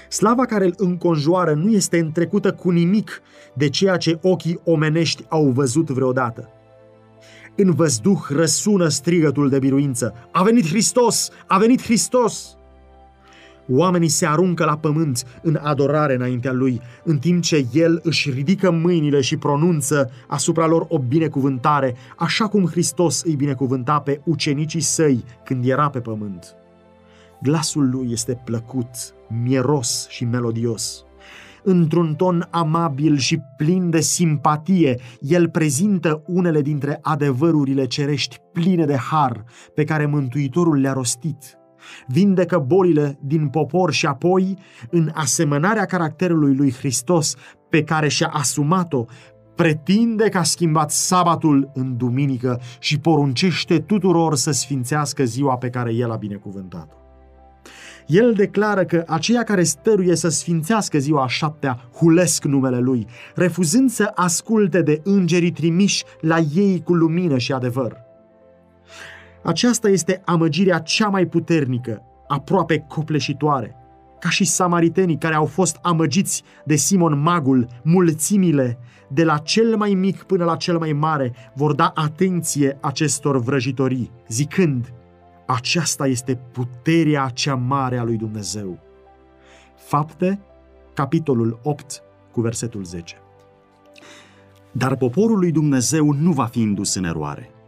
[0.09, 3.21] Slava care îl înconjoară nu este întrecută cu nimic
[3.53, 6.49] de ceea ce ochii omenești au văzut vreodată.
[7.55, 10.13] În văzduh răsună strigătul de biruință.
[10.31, 11.29] A venit Hristos!
[11.47, 12.55] A venit Hristos!
[13.73, 18.71] Oamenii se aruncă la pământ în adorare înaintea lui, în timp ce el își ridică
[18.71, 25.23] mâinile și pronunță asupra lor o binecuvântare, așa cum Hristos îi binecuvânta pe ucenicii săi
[25.43, 26.55] când era pe pământ.
[27.41, 28.89] Glasul lui este plăcut,
[29.43, 31.05] mieros și melodios.
[31.63, 38.95] Într-un ton amabil și plin de simpatie, el prezintă unele dintre adevărurile cerești pline de
[38.95, 41.55] har pe care Mântuitorul le-a rostit–
[42.07, 44.57] vindecă bolile din popor și apoi,
[44.89, 47.35] în asemănarea caracterului lui Hristos
[47.69, 49.05] pe care și-a asumat-o,
[49.55, 55.93] pretinde că a schimbat sabatul în duminică și poruncește tuturor să sfințească ziua pe care
[55.93, 56.95] el a binecuvântat-o.
[58.07, 63.89] El declară că aceia care stăruie să sfințească ziua a șaptea hulesc numele lui, refuzând
[63.89, 68.10] să asculte de îngerii trimiși la ei cu lumină și adevăr.
[69.43, 73.75] Aceasta este amăgirea cea mai puternică, aproape copleșitoare.
[74.19, 79.93] Ca și samaritenii care au fost amăgiți de Simon Magul, mulțimile, de la cel mai
[79.93, 84.93] mic până la cel mai mare, vor da atenție acestor vrăjitorii, zicând,
[85.45, 88.79] aceasta este puterea cea mare a lui Dumnezeu.
[89.75, 90.39] Fapte,
[90.93, 93.15] capitolul 8, cu versetul 10.
[94.71, 97.51] Dar poporul lui Dumnezeu nu va fi indus în eroare–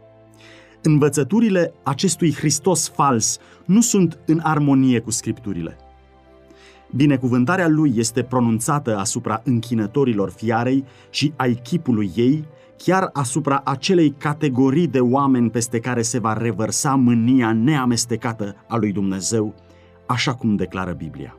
[0.86, 5.76] Învățăturile acestui Hristos fals nu sunt în armonie cu scripturile.
[6.96, 12.44] Binecuvântarea lui este pronunțată asupra închinătorilor fiarei și ai chipului ei,
[12.76, 18.92] chiar asupra acelei categorii de oameni peste care se va revărsa mânia neamestecată a lui
[18.92, 19.54] Dumnezeu,
[20.06, 21.36] așa cum declară Biblia.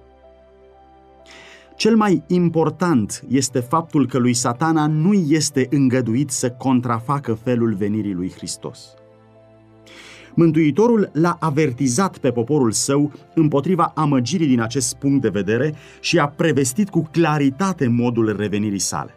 [1.75, 8.13] Cel mai important este faptul că lui satana nu este îngăduit să contrafacă felul venirii
[8.13, 8.79] lui Hristos.
[10.35, 16.27] Mântuitorul l-a avertizat pe poporul său împotriva amăgirii din acest punct de vedere și a
[16.27, 19.15] prevestit cu claritate modul revenirii sale.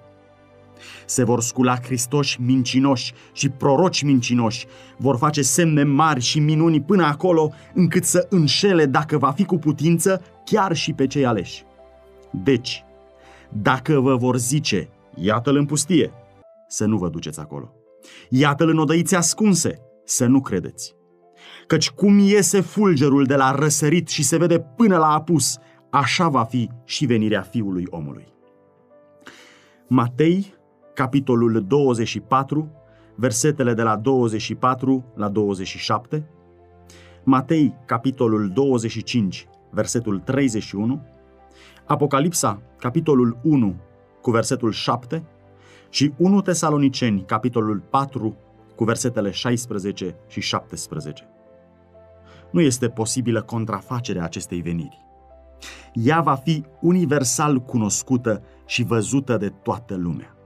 [1.07, 7.05] Se vor scula Hristoși mincinoși și proroci mincinoși, vor face semne mari și minuni până
[7.05, 11.65] acolo încât să înșele, dacă va fi cu putință, chiar și pe cei aleși.
[12.31, 12.85] Deci,
[13.49, 16.13] dacă vă vor zice, iată-l în pustie,
[16.69, 17.73] să nu vă duceți acolo.
[18.29, 20.98] Iată-l în odăițe ascunse, să nu credeți
[21.69, 25.59] căci cum iese fulgerul de la răsărit și se vede până la apus,
[25.91, 28.33] așa va fi și venirea Fiului omului.
[29.89, 30.55] Matei,
[30.95, 32.71] capitolul 24,
[33.15, 36.29] versetele de la 24 la 27,
[37.25, 41.03] Matei, capitolul 25, versetul 31,
[41.87, 43.77] Apocalipsa, capitolul 1,
[44.21, 45.25] cu versetul 7
[45.91, 48.37] și 1 Tesaloniceni, capitolul 4,
[48.75, 51.29] cu versetele 16 și 17
[52.51, 55.07] nu este posibilă contrafacerea acestei veniri.
[55.93, 60.37] Ea va fi universal cunoscută și văzută de toată lumea.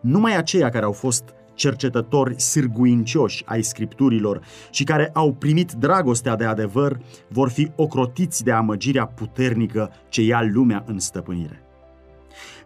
[0.00, 6.44] Numai aceia care au fost cercetători sârguincioși ai scripturilor și care au primit dragostea de
[6.44, 6.98] adevăr
[7.28, 11.60] vor fi ocrotiți de amăgirea puternică ce ia lumea în stăpânire.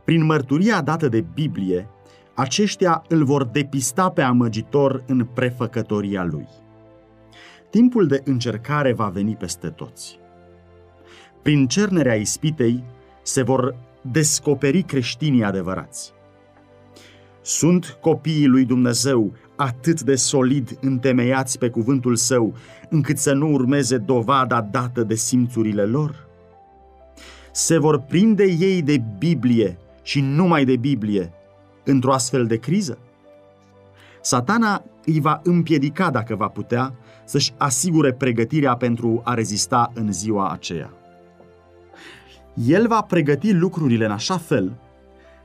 [0.04, 1.88] Prin mărturia dată de Biblie,
[2.34, 6.48] aceștia îl vor depista pe amăgitor în prefăcătoria lui.
[7.70, 10.18] Timpul de încercare va veni peste toți.
[11.42, 12.84] Prin cernerea ispitei
[13.22, 16.12] se vor descoperi creștinii adevărați.
[17.42, 22.54] Sunt copiii lui Dumnezeu atât de solid întemeiați pe cuvântul său,
[22.88, 26.28] încât să nu urmeze dovada dată de simțurile lor?
[27.52, 31.32] Se vor prinde ei de Biblie și numai de Biblie
[31.84, 32.98] într-o astfel de criză?
[34.20, 36.94] Satana îi va împiedica, dacă va putea,
[37.30, 40.90] să-și asigure pregătirea pentru a rezista în ziua aceea.
[42.66, 44.72] El va pregăti lucrurile în așa fel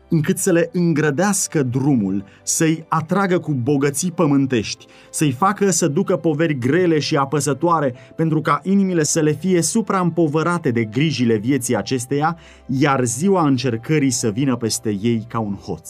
[0.09, 6.57] încât să le îngrădească drumul, să-i atragă cu bogății pământești, să-i facă să ducă poveri
[6.57, 13.03] grele și apăsătoare, pentru ca inimile să le fie supraîmpovărate de grijile vieții acesteia, iar
[13.03, 15.89] ziua încercării să vină peste ei ca un hoț.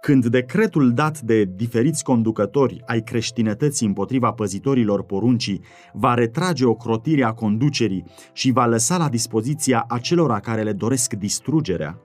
[0.00, 5.60] Când decretul dat de diferiți conducători ai creștinătății împotriva păzitorilor poruncii
[5.92, 12.00] va retrage ocrotirea conducerii și va lăsa la dispoziția acelora care le doresc distrugerea,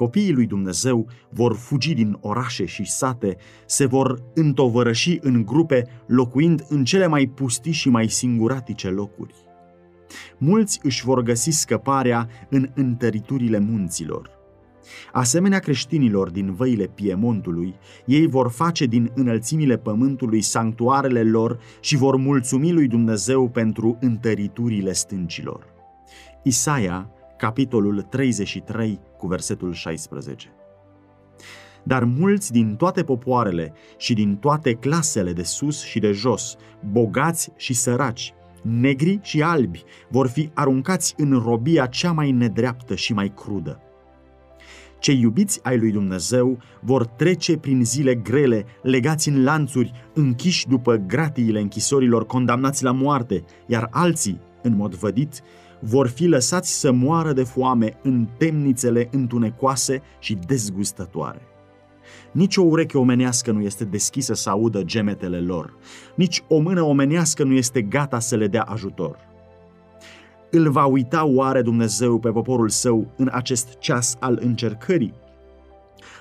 [0.00, 3.36] copiii lui Dumnezeu vor fugi din orașe și sate,
[3.66, 9.34] se vor întovărăși în grupe, locuind în cele mai pustii și mai singuratice locuri.
[10.38, 14.39] Mulți își vor găsi scăparea în întăriturile munților.
[15.12, 17.74] Asemenea creștinilor din văile Piemontului,
[18.04, 24.92] ei vor face din înălțimile pământului sanctuarele lor și vor mulțumi lui Dumnezeu pentru întăriturile
[24.92, 25.66] stâncilor.
[26.42, 30.54] Isaia, capitolul 33, cu versetul 16.
[31.82, 36.56] Dar mulți din toate popoarele și din toate clasele de sus și de jos,
[36.90, 43.12] bogați și săraci, negri și albi, vor fi aruncați în robia cea mai nedreaptă și
[43.12, 43.80] mai crudă.
[45.00, 50.96] Cei iubiți ai lui Dumnezeu vor trece prin zile grele, legați în lanțuri, închiși după
[50.96, 55.42] gratiile închisorilor, condamnați la moarte, iar alții, în mod vădit,
[55.80, 61.42] vor fi lăsați să moară de foame în temnițele întunecoase și dezgustătoare.
[62.32, 65.76] Nici o ureche omenească nu este deschisă să audă gemetele lor,
[66.14, 69.29] nici o mână omenească nu este gata să le dea ajutor.
[70.50, 75.14] Îl va uita oare Dumnezeu pe poporul său în acest ceas al încercării?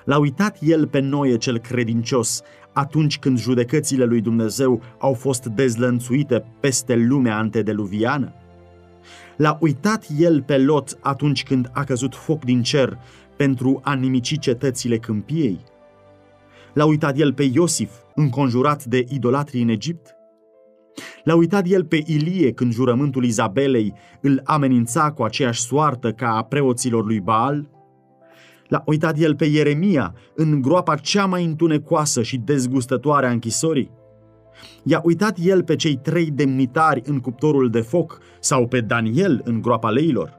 [0.06, 2.42] L-a uitat el pe noi cel credincios
[2.74, 8.34] atunci când judecățile lui Dumnezeu au fost dezlănțuite peste lumea antedeluviană?
[9.38, 12.98] L-a uitat el pe Lot atunci când a căzut foc din cer
[13.38, 15.60] pentru a nimici cetățile câmpiei?
[16.74, 20.19] L-a uitat el pe Iosif, înconjurat de idolatrii în Egipt?
[21.24, 26.44] L-a uitat el pe Ilie când jurământul Izabelei îl amenința cu aceeași soartă ca a
[26.44, 27.70] preoților lui Baal?
[28.68, 33.92] L-a uitat el pe Ieremia în groapa cea mai întunecoasă și dezgustătoare a închisorii?
[34.84, 39.62] I-a uitat el pe cei trei demnitari în cuptorul de foc sau pe Daniel în
[39.62, 40.38] groapa leilor?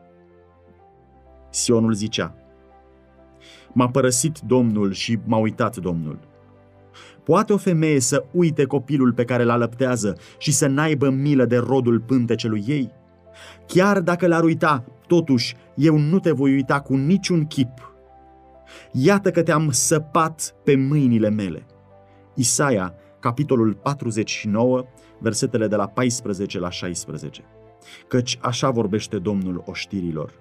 [1.50, 2.34] Sionul zicea,
[3.72, 6.18] M-a părăsit Domnul și m-a uitat Domnul.
[7.30, 11.56] Poate o femeie să uite copilul pe care l alăptează și să n-aibă milă de
[11.56, 12.92] rodul pântecelui ei?
[13.66, 17.94] Chiar dacă l-ar uita, totuși, eu nu te voi uita cu niciun chip.
[18.92, 21.66] Iată că te-am săpat pe mâinile mele.
[22.34, 24.84] Isaia capitolul 49,
[25.18, 27.42] versetele de la 14 la 16.
[28.08, 30.32] Căci așa vorbește Domnul oștirilor.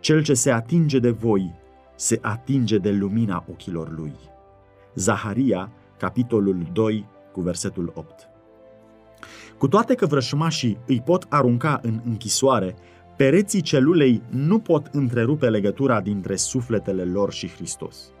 [0.00, 1.54] Cel ce se atinge de voi,
[1.96, 4.14] se atinge de lumina ochilor lui.
[4.94, 5.72] Zaharia,
[6.02, 8.28] capitolul 2, cu versetul 8.
[9.58, 12.74] Cu toate că vrășmașii îi pot arunca în închisoare,
[13.16, 18.12] pereții celulei nu pot întrerupe legătura dintre sufletele lor și Hristos.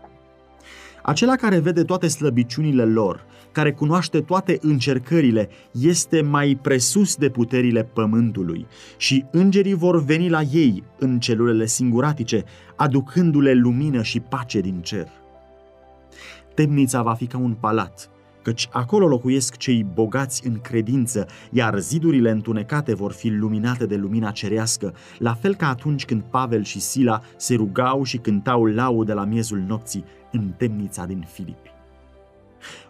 [1.02, 7.84] Acela care vede toate slăbiciunile lor, care cunoaște toate încercările, este mai presus de puterile
[7.84, 8.66] pământului
[8.96, 12.44] și îngerii vor veni la ei în celulele singuratice,
[12.76, 15.21] aducându-le lumină și pace din cer.
[16.54, 18.10] Temnița va fi ca un palat,
[18.42, 24.30] căci acolo locuiesc cei bogați în credință, iar zidurile întunecate vor fi luminate de lumina
[24.30, 29.24] cerească, la fel ca atunci când Pavel și Sila se rugau și cântau laude la
[29.24, 31.70] miezul nopții în temnița din Filipi.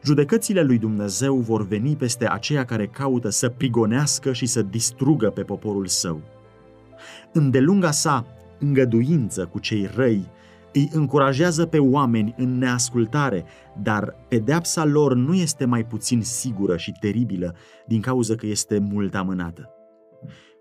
[0.04, 5.42] Judecățile lui Dumnezeu vor veni peste aceia care caută să prigonească și să distrugă pe
[5.42, 6.20] poporul său.
[7.32, 8.26] Îndelunga sa
[8.58, 10.26] îngăduință cu cei răi
[10.72, 13.44] îi încurajează pe oameni în neascultare,
[13.82, 17.54] dar pedeapsa lor nu este mai puțin sigură și teribilă
[17.86, 19.70] din cauza că este mult amânată.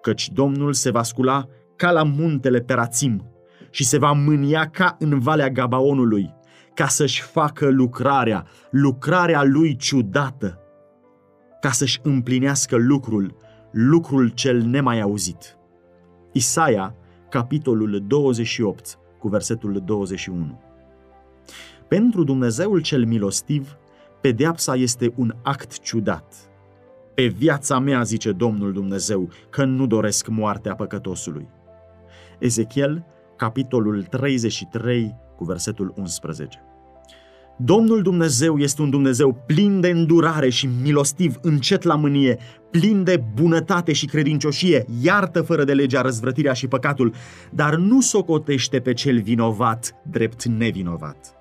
[0.02, 3.32] Căci Domnul se va scula ca la muntele Perațim
[3.70, 6.34] și se va mânia ca în valea Gabaonului,
[6.74, 10.60] ca să-și facă lucrarea, lucrarea lui ciudată,
[11.62, 13.36] ca să-și împlinească lucrul,
[13.72, 15.58] lucrul cel nemai auzit.
[16.32, 16.96] Isaia,
[17.30, 20.60] capitolul 28, cu versetul 21.
[21.88, 23.78] Pentru Dumnezeul cel milostiv,
[24.22, 26.34] pedeapsa este un act ciudat.
[27.14, 31.48] Pe viața mea, zice Domnul Dumnezeu, că nu doresc moartea păcătosului.
[32.40, 33.06] Ezechiel,
[33.36, 36.64] capitolul 33, cu versetul 11.
[37.64, 42.38] Domnul Dumnezeu este un Dumnezeu plin de îndurare și milostiv, încet la mânie,
[42.72, 47.14] plin de bunătate și credincioșie, iartă fără de legea răzvrătirea și păcatul,
[47.52, 51.36] dar nu socotește pe cel vinovat drept nevinovat.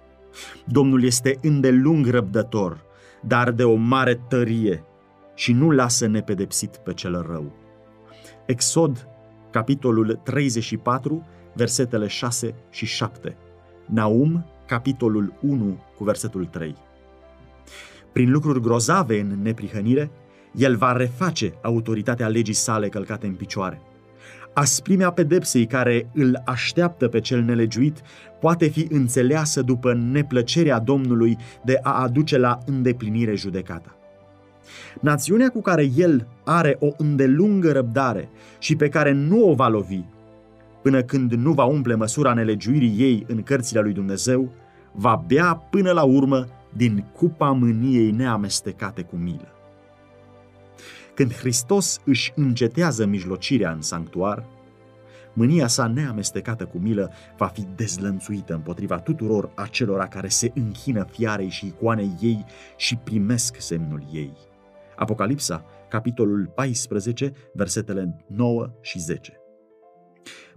[0.67, 2.85] Domnul este îndelung răbdător,
[3.23, 4.85] dar de o mare tărie
[5.35, 7.53] și nu lasă nepedepsit pe cel rău.
[8.47, 9.09] Exod,
[9.51, 13.37] capitolul 34, versetele 6 și 7.
[13.87, 16.75] Naum, capitolul 1, cu versetul 3.
[18.13, 20.11] Prin lucruri grozave în neprihănire,
[20.55, 23.81] el va reface autoritatea legii sale călcate în picioare.
[24.55, 28.01] Asprimea pedepsei care îl așteaptă pe cel nelegiuit
[28.41, 33.97] poate fi înțeleasă după neplăcerea Domnului de a aduce la îndeplinire judecata.
[35.01, 40.03] Națiunea cu care el are o îndelungă răbdare și pe care nu o va lovi,
[40.83, 44.53] până când nu va umple măsura nelegiuirii ei în cărțile lui Dumnezeu,
[44.93, 49.49] va bea până la urmă din cupa mâniei neamestecate cu milă.
[51.15, 54.45] Când Hristos își încetează mijlocirea în sanctuar,
[55.33, 61.49] mânia sa neamestecată cu milă va fi dezlănțuită împotriva tuturor acelora care se închină fiarei
[61.49, 62.45] și icoanei ei
[62.77, 64.33] și primesc semnul ei.
[64.97, 69.41] Apocalipsa, capitolul 14, versetele 9 și 10.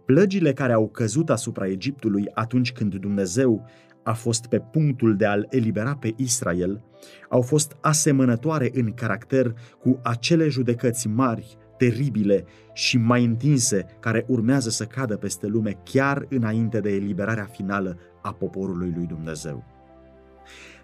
[0.06, 3.66] Plăgile care au căzut asupra Egiptului atunci când Dumnezeu
[4.04, 6.84] a fost pe punctul de a-l elibera pe Israel,
[7.30, 14.70] au fost asemănătoare în caracter cu acele judecăți mari, teribile și mai întinse care urmează
[14.70, 19.64] să cadă peste lume chiar înainte de eliberarea finală a poporului lui Dumnezeu.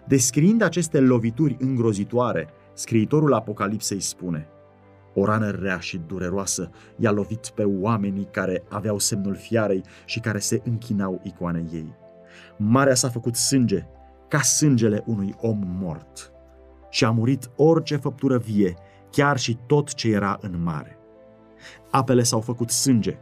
[0.06, 4.48] Descriind aceste lovituri îngrozitoare, scriitorul Apocalipsei spune
[5.14, 10.38] O rană rea și dureroasă i-a lovit pe oamenii care aveau semnul fiarei și care
[10.38, 11.99] se închinau icoanei ei.
[12.62, 13.86] Marea s-a făcut sânge,
[14.28, 16.32] ca sângele unui om mort.
[16.90, 18.74] Și a murit orice făptură vie,
[19.10, 20.98] chiar și tot ce era în mare.
[21.90, 23.18] Apele s-au făcut sânge.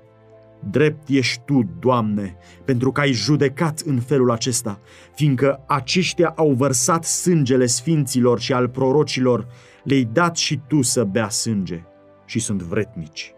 [0.71, 4.81] Drept ești Tu, Doamne, pentru că ai judecat în felul acesta,
[5.15, 9.47] fiindcă aceștia au vărsat sângele sfinților și al prorocilor,
[9.85, 11.83] le-ai dat și Tu să bea sânge
[12.25, 13.33] și sunt vretnici.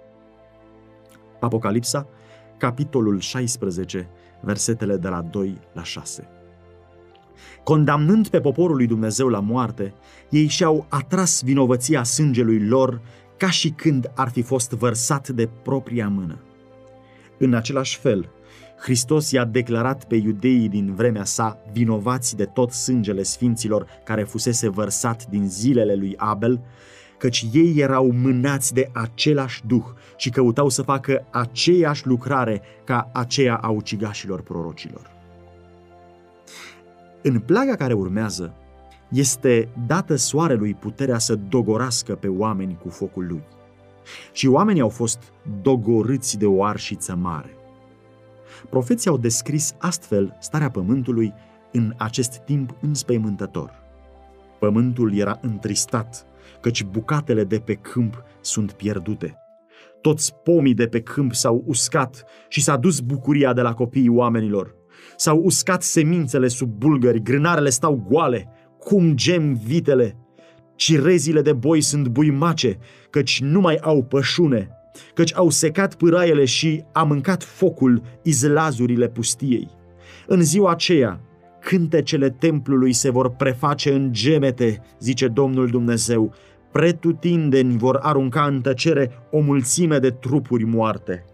[1.41, 2.07] Apocalipsa,
[2.57, 4.09] capitolul 16,
[4.41, 6.29] versetele de la 2 la 6.
[7.65, 9.95] Condamnând pe poporul lui Dumnezeu la moarte,
[10.31, 13.01] ei și-au atras vinovăția sângelui lor
[13.37, 16.39] ca și când ar fi fost vărsat de propria mână.
[17.39, 18.31] În același fel,
[18.81, 24.69] Hristos i-a declarat pe iudeii din vremea sa vinovați de tot sângele sfinților care fusese
[24.69, 26.61] vărsat din zilele lui Abel,
[27.19, 29.85] căci ei erau mânați de același duh
[30.21, 35.11] și căutau să facă aceeași lucrare ca aceea a ucigașilor prorocilor.
[37.23, 38.55] În plaga care urmează,
[39.09, 43.43] este dată soarelui puterea să dogorască pe oameni cu focul lui.
[44.33, 47.57] Și oamenii au fost dogorâți de o arșiță mare.
[48.71, 51.35] Profeții au descris astfel starea pământului
[51.73, 53.73] în acest timp înspăimântător.
[54.59, 56.27] Pământul era întristat,
[56.61, 59.35] căci bucatele de pe câmp sunt pierdute.
[60.01, 64.75] Toți pomii de pe câmp s-au uscat și s-a dus bucuria de la copiii oamenilor.
[65.17, 68.49] S-au uscat semințele sub bulgări, grânarele stau goale,
[68.79, 70.17] cum gem vitele.
[70.77, 72.79] Cirezile de boi sunt buimace,
[73.11, 74.69] căci nu mai au pășune,
[75.15, 79.69] căci au secat pâraiele și a mâncat focul izlazurile pustiei.
[80.27, 81.21] În ziua aceea,
[81.61, 86.35] cântecele templului se vor preface în gemete, zice Domnul Dumnezeu,
[86.73, 91.25] pretutindeni vor arunca în tăcere o mulțime de trupuri moarte.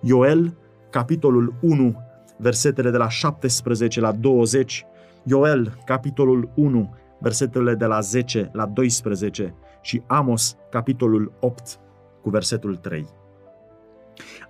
[0.00, 0.56] Ioel,
[0.90, 1.96] capitolul 1,
[2.38, 4.86] versetele de la 17 la 20,
[5.24, 11.78] Ioel, capitolul 1, versetele de la 10 la 12 și Amos, capitolul 8,
[12.22, 13.06] cu versetul 3.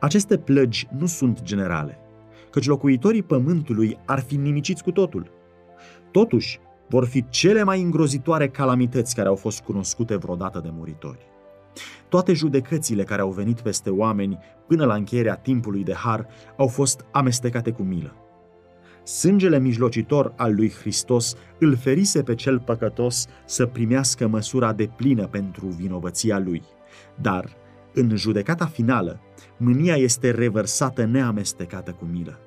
[0.01, 1.99] Aceste plăgi nu sunt generale,
[2.51, 5.31] căci locuitorii pământului ar fi nimiciți cu totul.
[6.11, 6.61] Totuși,
[6.95, 11.27] vor fi cele mai îngrozitoare calamități care au fost cunoscute vreodată de muritori.
[12.09, 16.27] Toate judecățile care au venit peste oameni până la încheierea timpului de har
[16.57, 18.15] au fost amestecate cu milă.
[19.05, 25.27] Sângele mijlocitor al lui Hristos îl ferise pe cel păcătos să primească măsura de plină
[25.27, 26.63] pentru vinovăția lui.
[27.21, 27.57] Dar,
[27.95, 29.21] în judecata finală,
[29.57, 32.39] mânia este revărsată neamestecată cu milă.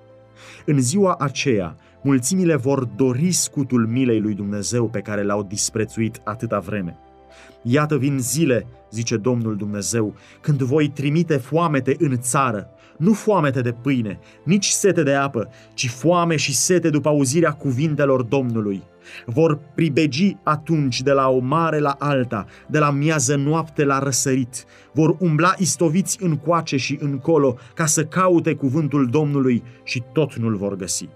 [0.66, 6.60] În ziua aceea, mulțimile vor dori scutul milei lui Dumnezeu pe care l-au disprețuit atâta
[6.60, 6.98] vreme.
[7.62, 13.72] Iată vin zile, zice Domnul Dumnezeu, când voi trimite foamete în țară, nu foamete de
[13.72, 18.84] pâine, nici sete de apă, ci foame și sete după auzirea cuvintelor Domnului.
[19.26, 24.66] Vor pribegi atunci de la o mare la alta, de la miază noapte la răsărit.
[24.94, 30.76] Vor umbla istoviți încoace și încolo ca să caute cuvântul Domnului și tot nu-l vor
[30.76, 31.10] găsi.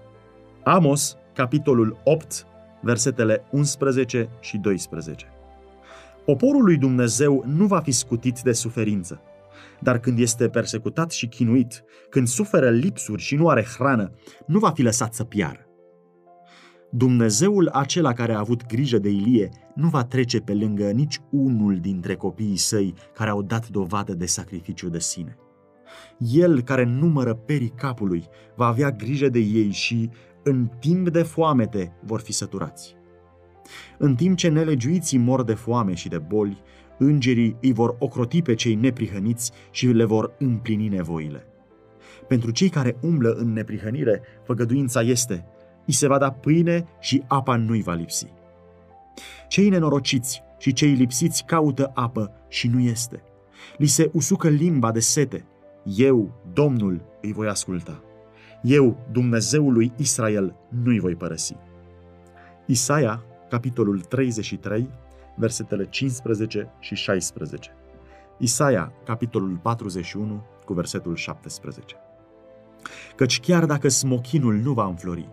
[0.64, 2.46] Amos, capitolul 8,
[2.80, 5.26] versetele 11 și 12.
[6.24, 9.20] Poporul lui Dumnezeu nu va fi scutit de suferință,
[9.80, 14.12] dar când este persecutat și chinuit, când suferă lipsuri și nu are hrană,
[14.46, 15.66] nu va fi lăsat să piară.
[16.90, 21.78] Dumnezeul acela care a avut grijă de Ilie nu va trece pe lângă nici unul
[21.80, 25.36] dintre copiii săi care au dat dovadă de sacrificiu de sine.
[26.18, 28.24] El care numără perii capului
[28.56, 30.10] va avea grijă de ei și,
[30.42, 32.96] în timp de foamete, vor fi săturați.
[33.98, 36.62] În timp ce nelegiuiții mor de foame și de boli,
[36.98, 41.46] îngerii îi vor ocroti pe cei neprihăniți și le vor împlini nevoile.
[42.28, 45.46] Pentru cei care umblă în neprihănire, făgăduința este,
[45.86, 48.26] îi se va da pâine și apa nu-i va lipsi.
[49.48, 53.22] Cei nenorociți și cei lipsiți caută apă și nu este.
[53.76, 55.44] Li se usucă limba de sete.
[55.84, 58.02] Eu, Domnul, îi voi asculta.
[58.62, 61.56] Eu, Dumnezeul lui Israel, nu-i voi părăsi.
[62.66, 64.88] Isaia, capitolul 33,
[65.36, 67.70] versetele 15 și 16.
[68.38, 71.96] Isaia, capitolul 41, cu versetul 17.
[73.16, 75.28] Căci chiar dacă smochinul nu va înflori,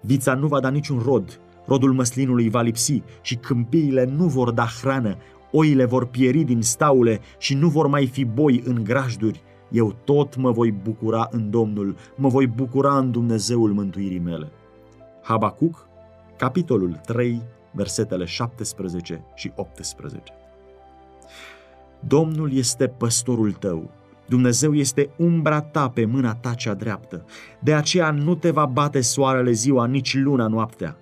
[0.00, 4.66] vița nu va da niciun rod, rodul măslinului va lipsi și câmpiile nu vor da
[4.80, 5.16] hrană,
[5.52, 10.36] oile vor pieri din staule și nu vor mai fi boi în grajduri, eu tot
[10.36, 14.52] mă voi bucura în Domnul, mă voi bucura în Dumnezeul mântuirii mele.
[15.22, 15.88] Habacuc,
[16.36, 17.42] capitolul 3,
[17.72, 20.22] versetele 17 și 18.
[22.00, 23.90] Domnul este păstorul tău,
[24.28, 27.24] Dumnezeu este umbra ta pe mâna ta cea dreaptă.
[27.60, 30.96] De aceea nu te va bate soarele ziua, nici luna noaptea.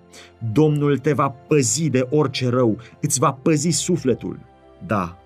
[0.52, 4.38] Domnul te va păzi de orice rău, îți va păzi sufletul.
[4.86, 5.18] Da,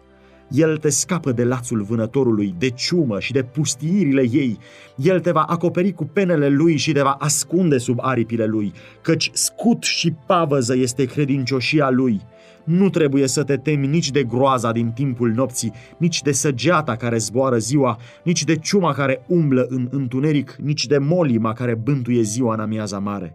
[0.50, 4.58] el te scapă de lațul vânătorului, de ciumă și de pustiirile ei.
[4.96, 8.72] El te va acoperi cu penele lui și te va ascunde sub aripile lui,
[9.02, 12.20] căci scut și pavăză este credincioșia lui.
[12.64, 17.18] Nu trebuie să te temi nici de groaza din timpul nopții, nici de săgeata care
[17.18, 22.54] zboară ziua, nici de ciuma care umblă în întuneric, nici de molima care bântuie ziua
[22.54, 23.34] în amiaza mare.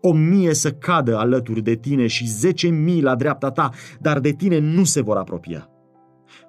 [0.00, 4.30] O mie să cadă alături de tine și zece mii la dreapta ta, dar de
[4.30, 5.71] tine nu se vor apropia.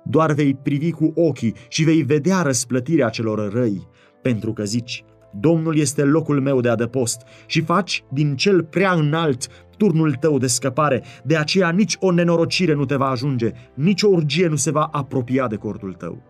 [0.04, 3.88] Doar vei privi cu ochii și vei vedea răsplătirea celor răi,
[4.22, 5.04] pentru că zici,
[5.39, 9.47] Domnul este locul meu de adăpost și faci din cel prea înalt
[9.78, 14.08] turnul tău de scăpare, de aceea nici o nenorocire nu te va ajunge, nici o
[14.08, 16.22] urgie nu se va apropia de cortul tău.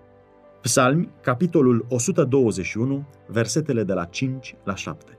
[0.62, 5.18] Psalmi, capitolul 121, versetele de la 5 la 7.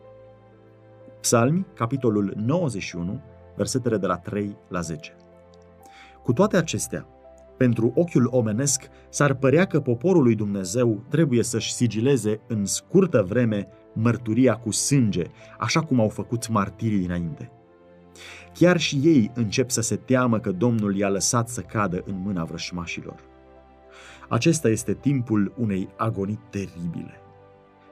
[1.20, 3.22] Psalmi, capitolul 91,
[3.56, 5.16] versetele de la 3 la 10.
[6.22, 7.06] Cu toate acestea,
[7.56, 13.68] pentru ochiul omenesc, s-ar părea că poporul lui Dumnezeu trebuie să-și sigileze în scurtă vreme
[13.92, 15.22] mărturia cu sânge,
[15.58, 17.50] așa cum au făcut martirii dinainte.
[18.52, 22.44] Chiar și ei încep să se teamă că Domnul i-a lăsat să cadă în mâna
[22.44, 23.20] vrășmașilor.
[24.28, 27.18] Acesta este timpul unei agonii teribile.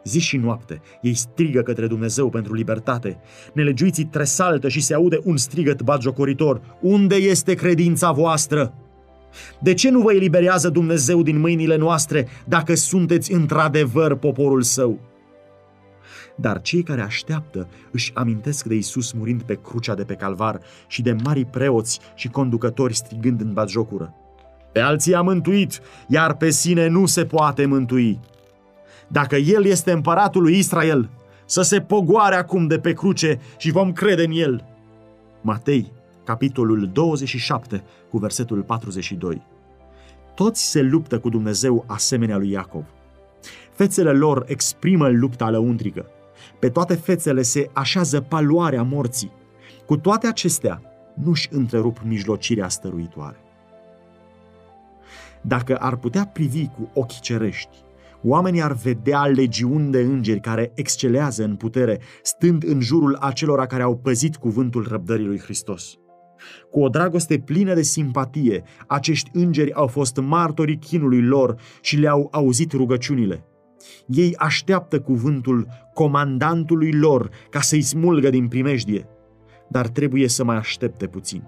[0.05, 3.21] Zi și noapte, ei strigă către Dumnezeu pentru libertate.
[3.55, 6.61] Nelegiuiții tresaltă și se aude un strigăt batjocoritor.
[6.81, 8.75] Unde este credința voastră?
[9.59, 14.99] De ce nu vă eliberează Dumnezeu din mâinile noastre dacă sunteți într-adevăr poporul său?
[16.37, 21.03] Dar cei care așteaptă își amintesc de Isus murind pe crucea de pe calvar și
[21.03, 24.15] de mari preoți și conducători strigând în batjocură.
[24.73, 28.21] Pe alții a mântuit, iar pe sine nu se poate mântui.
[29.09, 31.11] Dacă El este împăratul lui Israel,
[31.45, 34.65] să se pogoare acum de pe cruce și vom crede în El.
[35.41, 35.93] Matei
[36.25, 39.43] capitolul 27, cu versetul 42.
[40.35, 42.85] Toți se luptă cu Dumnezeu asemenea lui Iacov.
[43.73, 46.07] Fețele lor exprimă lupta lăuntrică.
[46.59, 49.33] Pe toate fețele se așează paloarea morții.
[49.87, 50.83] Cu toate acestea,
[51.15, 53.37] nu-și întrerup mijlocirea stăruitoare.
[55.41, 57.77] Dacă ar putea privi cu ochi cerești,
[58.25, 63.83] Oamenii ar vedea legiuni de îngeri care excelează în putere, stând în jurul acelora care
[63.83, 65.97] au păzit cuvântul răbdării lui Hristos.
[66.71, 72.29] Cu o dragoste plină de simpatie, acești îngeri au fost martorii chinului lor și le-au
[72.33, 73.45] auzit rugăciunile.
[74.07, 79.07] Ei așteaptă cuvântul comandantului lor ca să-i smulgă din primejdie,
[79.69, 81.43] dar trebuie să mai aștepte puțin.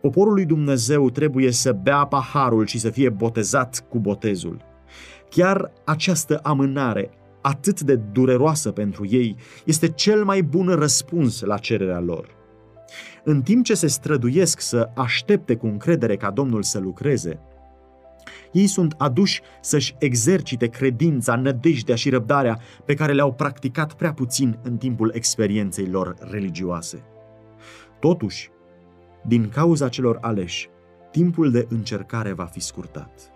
[0.00, 4.64] Poporul lui Dumnezeu trebuie să bea paharul și să fie botezat cu botezul.
[5.28, 7.10] Chiar această amânare,
[7.40, 12.39] atât de dureroasă pentru ei, este cel mai bun răspuns la cererea lor.
[13.24, 17.40] În timp ce se străduiesc să aștepte cu încredere ca Domnul să lucreze,
[18.52, 24.58] ei sunt aduși să-și exercite credința, nădejdea și răbdarea pe care le-au practicat prea puțin
[24.62, 27.02] în timpul experienței lor religioase.
[28.00, 28.50] Totuși,
[29.26, 30.68] din cauza celor aleși,
[31.10, 33.32] timpul de încercare va fi scurtat.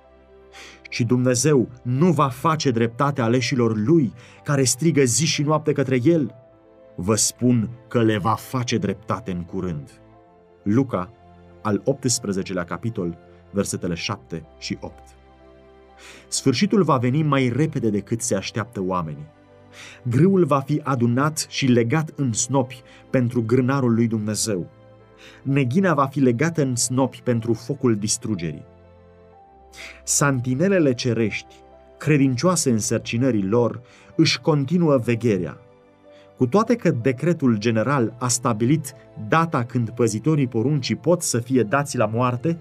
[0.90, 4.12] Și Dumnezeu nu va face dreptate aleșilor lui,
[4.44, 6.34] care strigă zi și noapte către el.
[6.96, 10.00] Vă spun că le va face dreptate în curând.
[10.62, 11.12] Luca,
[11.62, 13.18] al 18-lea capitol,
[13.50, 15.02] versetele 7 și 8.
[16.28, 19.26] Sfârșitul va veni mai repede decât se așteaptă oamenii.
[20.02, 24.70] Grâul va fi adunat și legat în snopi pentru grânarul lui Dumnezeu.
[25.42, 28.64] Neghina va fi legată în snopi pentru focul distrugerii.
[30.04, 31.54] Santinelele cerești,
[31.98, 33.80] credincioase în sărcinării lor,
[34.16, 35.58] își continuă vegherea.
[36.36, 38.94] Cu toate că decretul general a stabilit
[39.28, 42.58] data când păzitorii poruncii pot să fie dați la moarte,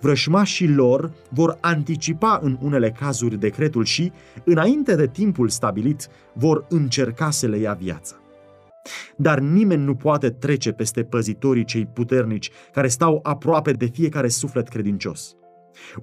[0.00, 4.12] vrășmașii lor vor anticipa în unele cazuri decretul și,
[4.44, 8.14] înainte de timpul stabilit, vor încerca să le ia viața.
[9.16, 14.68] Dar nimeni nu poate trece peste păzitorii cei puternici care stau aproape de fiecare suflet
[14.68, 15.36] credincios.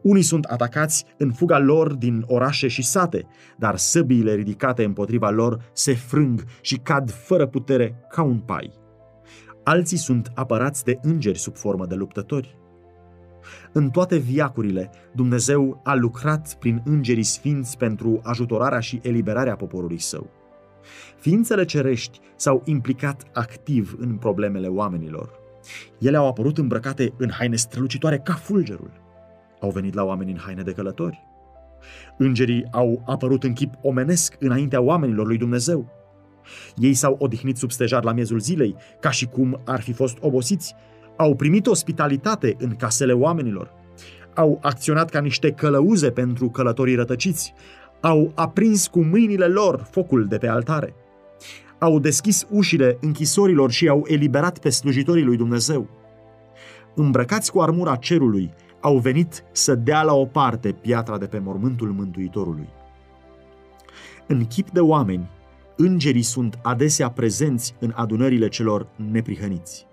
[0.01, 5.69] Unii sunt atacați în fuga lor din orașe și sate, dar săbiile ridicate împotriva lor
[5.73, 8.79] se frâng și cad fără putere ca un pai.
[9.63, 12.59] Alții sunt apărați de îngeri sub formă de luptători.
[13.71, 20.29] În toate viacurile, Dumnezeu a lucrat prin îngerii sfinți pentru ajutorarea și eliberarea poporului său.
[21.19, 25.39] Ființele cerești s-au implicat activ în problemele oamenilor.
[25.99, 29.00] Ele au apărut îmbrăcate în haine strălucitoare ca fulgerul.
[29.61, 31.27] Au venit la oameni în haine de călători.
[32.17, 35.89] Îngerii au apărut în chip omenesc înaintea oamenilor lui Dumnezeu.
[36.75, 40.75] Ei s-au odihnit sub stejar la miezul zilei, ca și cum ar fi fost obosiți.
[41.17, 43.73] Au primit ospitalitate în casele oamenilor.
[44.35, 47.53] Au acționat ca niște călăuze pentru călătorii rătăciți.
[48.01, 50.95] Au aprins cu mâinile lor focul de pe altare.
[51.79, 55.89] Au deschis ușile închisorilor și au eliberat pe slujitorii lui Dumnezeu.
[56.95, 61.91] Îmbrăcați cu armura cerului, au venit să dea la o parte piatra de pe mormântul
[61.91, 62.69] Mântuitorului.
[64.27, 65.29] În chip de oameni,
[65.75, 69.87] îngerii sunt adesea prezenți în adunările celor neprihăniți.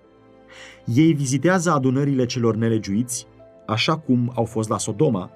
[0.85, 3.27] Ei vizitează adunările celor nelegiuiți,
[3.65, 5.31] așa cum au fost la Sodoma,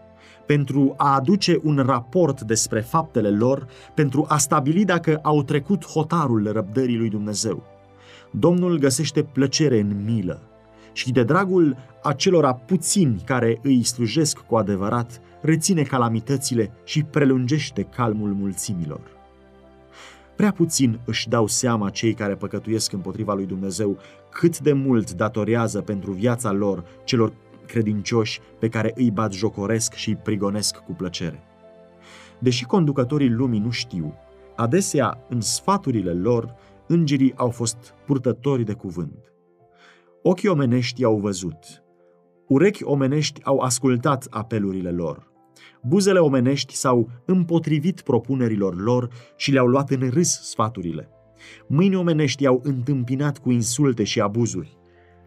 [0.46, 6.52] pentru a aduce un raport despre faptele lor, pentru a stabili dacă au trecut hotarul
[6.52, 7.64] răbdării lui Dumnezeu.
[8.32, 10.42] Domnul găsește plăcere în milă,
[10.94, 18.34] și de dragul acelora puțini care îi slujesc cu adevărat, reține calamitățile și prelungește calmul
[18.34, 19.02] mulțimilor.
[20.36, 23.98] Prea puțin își dau seama cei care păcătuiesc împotriva lui Dumnezeu
[24.30, 27.34] cât de mult datorează pentru viața lor celor
[27.68, 31.44] credincioși pe care îi bat jocoresc și îi prigonesc cu plăcere.
[32.40, 34.14] Deși conducătorii lumii nu știu,
[34.56, 36.56] adesea în sfaturile lor,
[36.88, 39.33] îngerii au fost purtători de cuvânt.
[40.26, 41.84] Ochii omenești au văzut,
[42.48, 45.32] urechi omenești au ascultat apelurile lor.
[45.82, 51.10] Buzele omenești s-au împotrivit propunerilor lor și le-au luat în râs sfaturile.
[51.68, 54.78] Mâini omenești au întâmpinat cu insulte și abuzuri.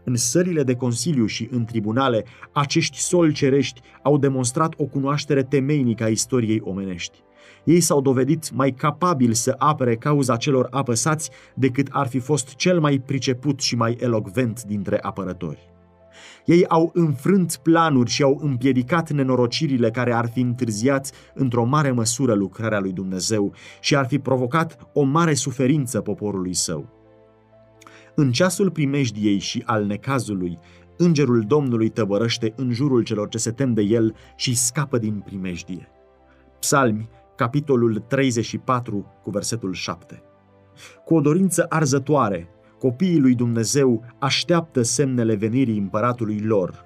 [0.04, 6.04] În sările de consiliu și în tribunale, acești soli cerești au demonstrat o cunoaștere temeinică
[6.04, 7.22] a istoriei omenești.
[7.66, 12.80] Ei s-au dovedit mai capabili să apere cauza celor apăsați decât ar fi fost cel
[12.80, 15.74] mai priceput și mai elocvent dintre apărători.
[16.44, 22.34] Ei au înfrânt planuri și au împiedicat nenorocirile care ar fi întârziat într-o mare măsură
[22.34, 26.88] lucrarea lui Dumnezeu și ar fi provocat o mare suferință poporului său.
[28.14, 30.58] În ceasul primejdiei și al necazului,
[30.96, 35.88] îngerul Domnului tăbărăște în jurul celor ce se tem de el și scapă din primejdie.
[36.58, 40.22] Psalmi capitolul 34, cu versetul 7.
[41.04, 46.84] Cu o dorință arzătoare, copiii lui Dumnezeu așteaptă semnele venirii împăratului lor.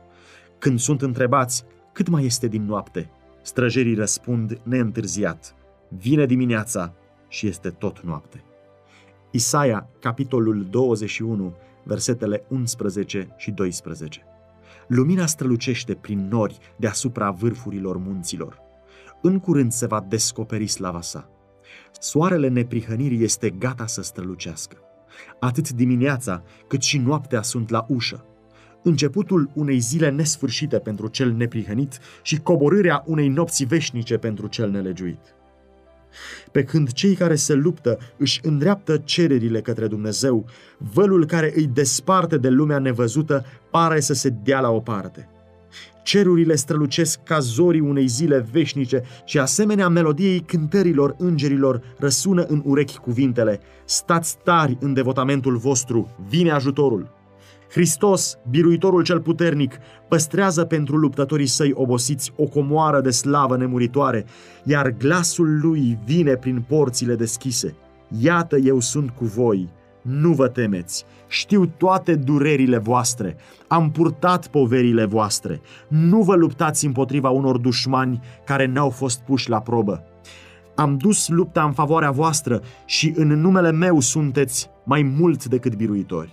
[0.59, 3.11] Când sunt întrebați cât mai este din noapte,
[3.43, 5.55] străjerii răspund neîntârziat,
[5.99, 6.95] Vine dimineața
[7.29, 8.45] și este tot noapte.
[9.31, 14.23] Isaia, capitolul 21, versetele 11 și 12.
[14.87, 18.70] Lumina strălucește prin nori deasupra vârfurilor munților.
[19.23, 21.29] În curând se va descoperi slava sa.
[22.01, 24.77] Soarele neprihănirii este gata să strălucească.
[25.41, 28.25] Atât dimineața cât și noaptea sunt la ușă.
[28.83, 35.35] Începutul unei zile nesfârșite pentru cel neprihănit și coborârea unei nopți veșnice pentru cel nelegiuit.
[36.53, 40.45] Pe când cei care se luptă își îndreaptă cererile către Dumnezeu,
[40.79, 45.30] vălul care îi desparte de lumea nevăzută pare să se dea la o parte.
[46.03, 52.99] Cerurile strălucesc ca zorii unei zile veșnice și asemenea melodiei cântărilor îngerilor răsună în urechi
[52.99, 57.19] cuvintele Stați tari în devotamentul vostru, vine ajutorul!
[57.71, 59.75] Hristos, biruitorul cel puternic,
[60.09, 64.25] păstrează pentru luptătorii săi obosiți o comoară de slavă nemuritoare,
[64.65, 67.75] iar glasul lui vine prin porțile deschise.
[68.19, 69.69] Iată, eu sunt cu voi,
[70.03, 77.29] nu vă temeți, știu toate durerile voastre, am purtat poverile voastre, nu vă luptați împotriva
[77.31, 80.05] unor dușmani care n-au fost puși la probă.
[80.75, 86.33] Am dus lupta în favoarea voastră și în numele meu sunteți mai mult decât biruitori.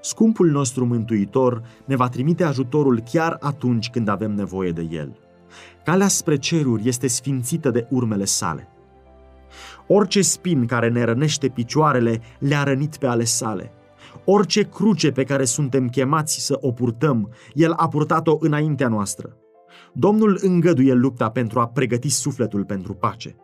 [0.00, 5.18] Scumpul nostru Mântuitor ne va trimite ajutorul chiar atunci când avem nevoie de El.
[5.84, 8.68] Calea spre ceruri este sfințită de urmele sale.
[9.86, 13.72] Orice spin care ne rănește picioarele le-a rănit pe ale sale.
[14.24, 19.36] Orice cruce pe care suntem chemați să o purtăm, El a purtat-o înaintea noastră.
[19.92, 23.36] Domnul îngăduie lupta pentru a pregăti sufletul pentru pace.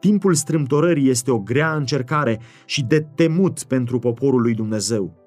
[0.00, 5.24] Timpul strâmtorării este o grea încercare și de temut pentru poporul lui Dumnezeu.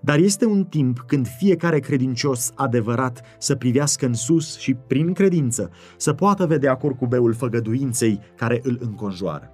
[0.00, 5.70] Dar este un timp când fiecare credincios adevărat să privească în sus și, prin credință,
[5.96, 9.51] să poată vedea curcubeul făgăduinței care îl înconjoară.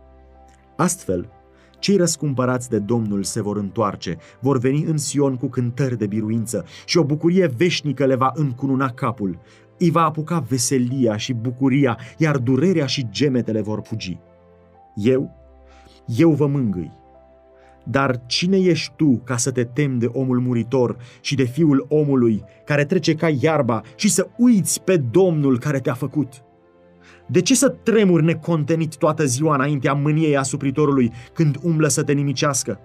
[0.78, 1.28] Astfel,
[1.78, 6.64] cei răscumpărați de Domnul se vor întoarce, vor veni în Sion cu cântări de biruință
[6.84, 9.38] și o bucurie veșnică le va încununa capul.
[9.78, 14.18] Îi va apuca veselia și bucuria, iar durerea și gemetele vor fugi.
[14.94, 15.30] Eu,
[16.06, 16.96] eu vă mângâi
[17.90, 22.44] dar cine ești tu ca să te temi de omul muritor și de fiul omului
[22.64, 26.42] care trece ca iarba și să uiți pe Domnul care te-a făcut?
[27.30, 32.80] De ce să tremuri necontenit toată ziua înaintea mâniei asupritorului când umblă să te nimicească?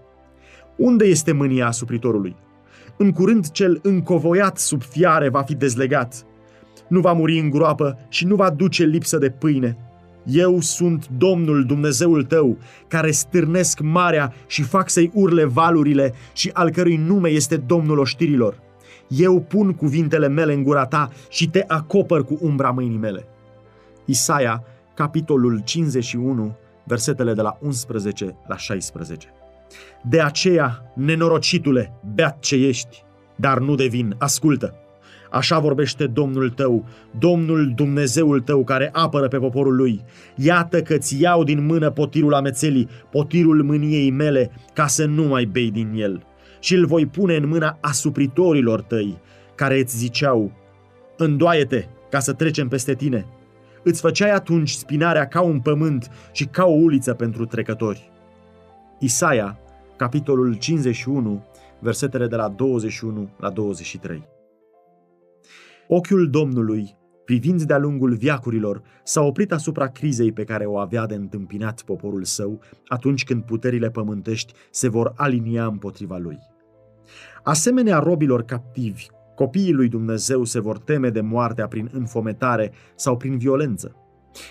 [0.77, 2.35] Unde este mânia asupritorului?
[2.97, 6.25] În curând cel încovoiat sub fiare va fi dezlegat.
[6.87, 9.77] Nu va muri în groapă și nu va duce lipsă de pâine,
[10.25, 16.69] eu sunt Domnul Dumnezeul tău, care stârnesc marea și fac să-i urle valurile și al
[16.69, 18.59] cărui nume este Domnul oștirilor.
[19.07, 23.27] Eu pun cuvintele mele în gura ta și te acopăr cu umbra mâinii mele.
[24.05, 29.27] Isaia, capitolul 51, versetele de la 11 la 16.
[30.01, 33.03] De aceea, nenorocitule, beat ce ești,
[33.35, 34.75] dar nu devin, ascultă.
[35.31, 36.85] Așa vorbește Domnul tău,
[37.19, 40.03] Domnul Dumnezeul tău care apără pe poporul lui.
[40.35, 45.45] Iată că ți iau din mână potirul amețelii, potirul mâniei mele, ca să nu mai
[45.45, 46.23] bei din el.
[46.59, 49.17] Și îl voi pune în mâna asupritorilor tăi,
[49.55, 50.51] care îți ziceau,
[51.17, 53.25] îndoaie-te ca să trecem peste tine.
[53.83, 58.11] Îți făceai atunci spinarea ca un pământ și ca o uliță pentru trecători.
[58.99, 59.59] Isaia,
[59.95, 61.45] capitolul 51,
[61.79, 64.27] versetele de la 21 la 23.
[65.87, 71.15] Ochiul Domnului, privind de-a lungul viacurilor, s-a oprit asupra crizei pe care o avea de
[71.15, 76.39] întâmpinat poporul său atunci când puterile pământești se vor alinia împotriva lui.
[77.43, 83.37] Asemenea robilor captivi, copiii lui Dumnezeu se vor teme de moartea prin înfometare sau prin
[83.37, 83.95] violență.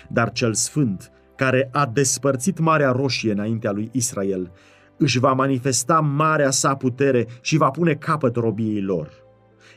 [0.09, 4.51] Dar cel sfânt, care a despărțit Marea Roșie înaintea lui Israel,
[4.97, 9.09] își va manifesta marea sa putere și va pune capăt robiei lor.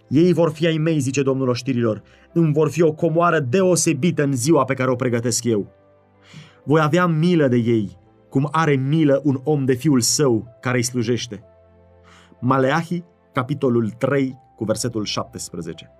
[0.09, 2.03] Ei vor fi ai mei, zice Domnul oștirilor,
[2.33, 5.73] îmi vor fi o comoară deosebită în ziua pe care o pregătesc eu.
[6.65, 7.99] Voi avea milă de ei,
[8.29, 11.43] cum are milă un om de fiul său care îi slujește.
[12.41, 13.03] Maleahi,
[13.33, 15.91] capitolul 3, cu versetul 17.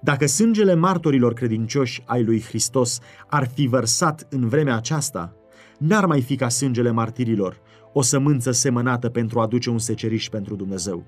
[0.00, 5.36] Dacă sângele martorilor credincioși ai lui Hristos ar fi vărsat în vremea aceasta,
[5.78, 7.60] n-ar mai fi ca sângele martirilor,
[7.92, 11.04] o sămânță semănată pentru a aduce un seceriș pentru Dumnezeu.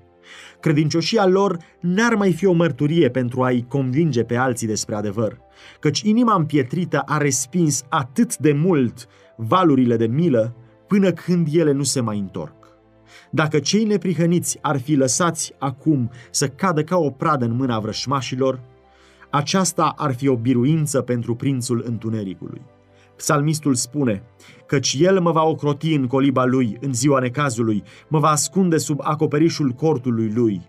[0.59, 5.39] Credincioșia lor n-ar mai fi o mărturie pentru a-i convinge pe alții despre adevăr,
[5.79, 10.55] căci inima împietrită a respins atât de mult valurile de milă
[10.87, 12.64] până când ele nu se mai întorc.
[13.35, 18.59] Dacă cei neprihăniți ar fi lăsați acum să cadă ca o pradă în mâna vrășmașilor,
[19.29, 22.61] aceasta ar fi o biruință pentru prințul întunericului.
[23.15, 24.23] Psalmistul spune,
[24.65, 28.99] căci el mă va ocroti în coliba lui în ziua necazului, mă va ascunde sub
[29.03, 30.61] acoperișul cortului lui.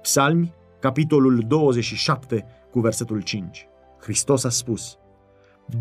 [0.00, 3.66] Psalmi, capitolul 27, cu versetul 5.
[4.00, 4.98] Hristos a spus,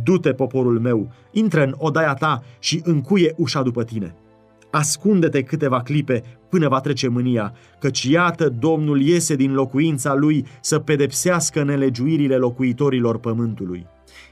[0.03, 4.15] Du-te, poporul meu, intră în odaia ta și încuie ușa după tine.
[4.71, 10.79] Ascunde-te câteva clipe până va trece mânia, căci iată Domnul iese din locuința lui să
[10.79, 13.87] pedepsească nelegiuirile locuitorilor pământului.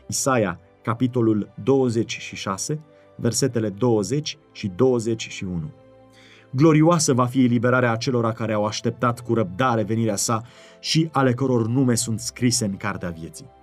[0.08, 2.80] Isaia, capitolul 26,
[3.16, 5.72] versetele 20 și 21.
[6.52, 10.42] Glorioasă va fi eliberarea acelora care au așteptat cu răbdare venirea sa
[10.80, 13.59] și ale căror nume sunt scrise în cartea vieții.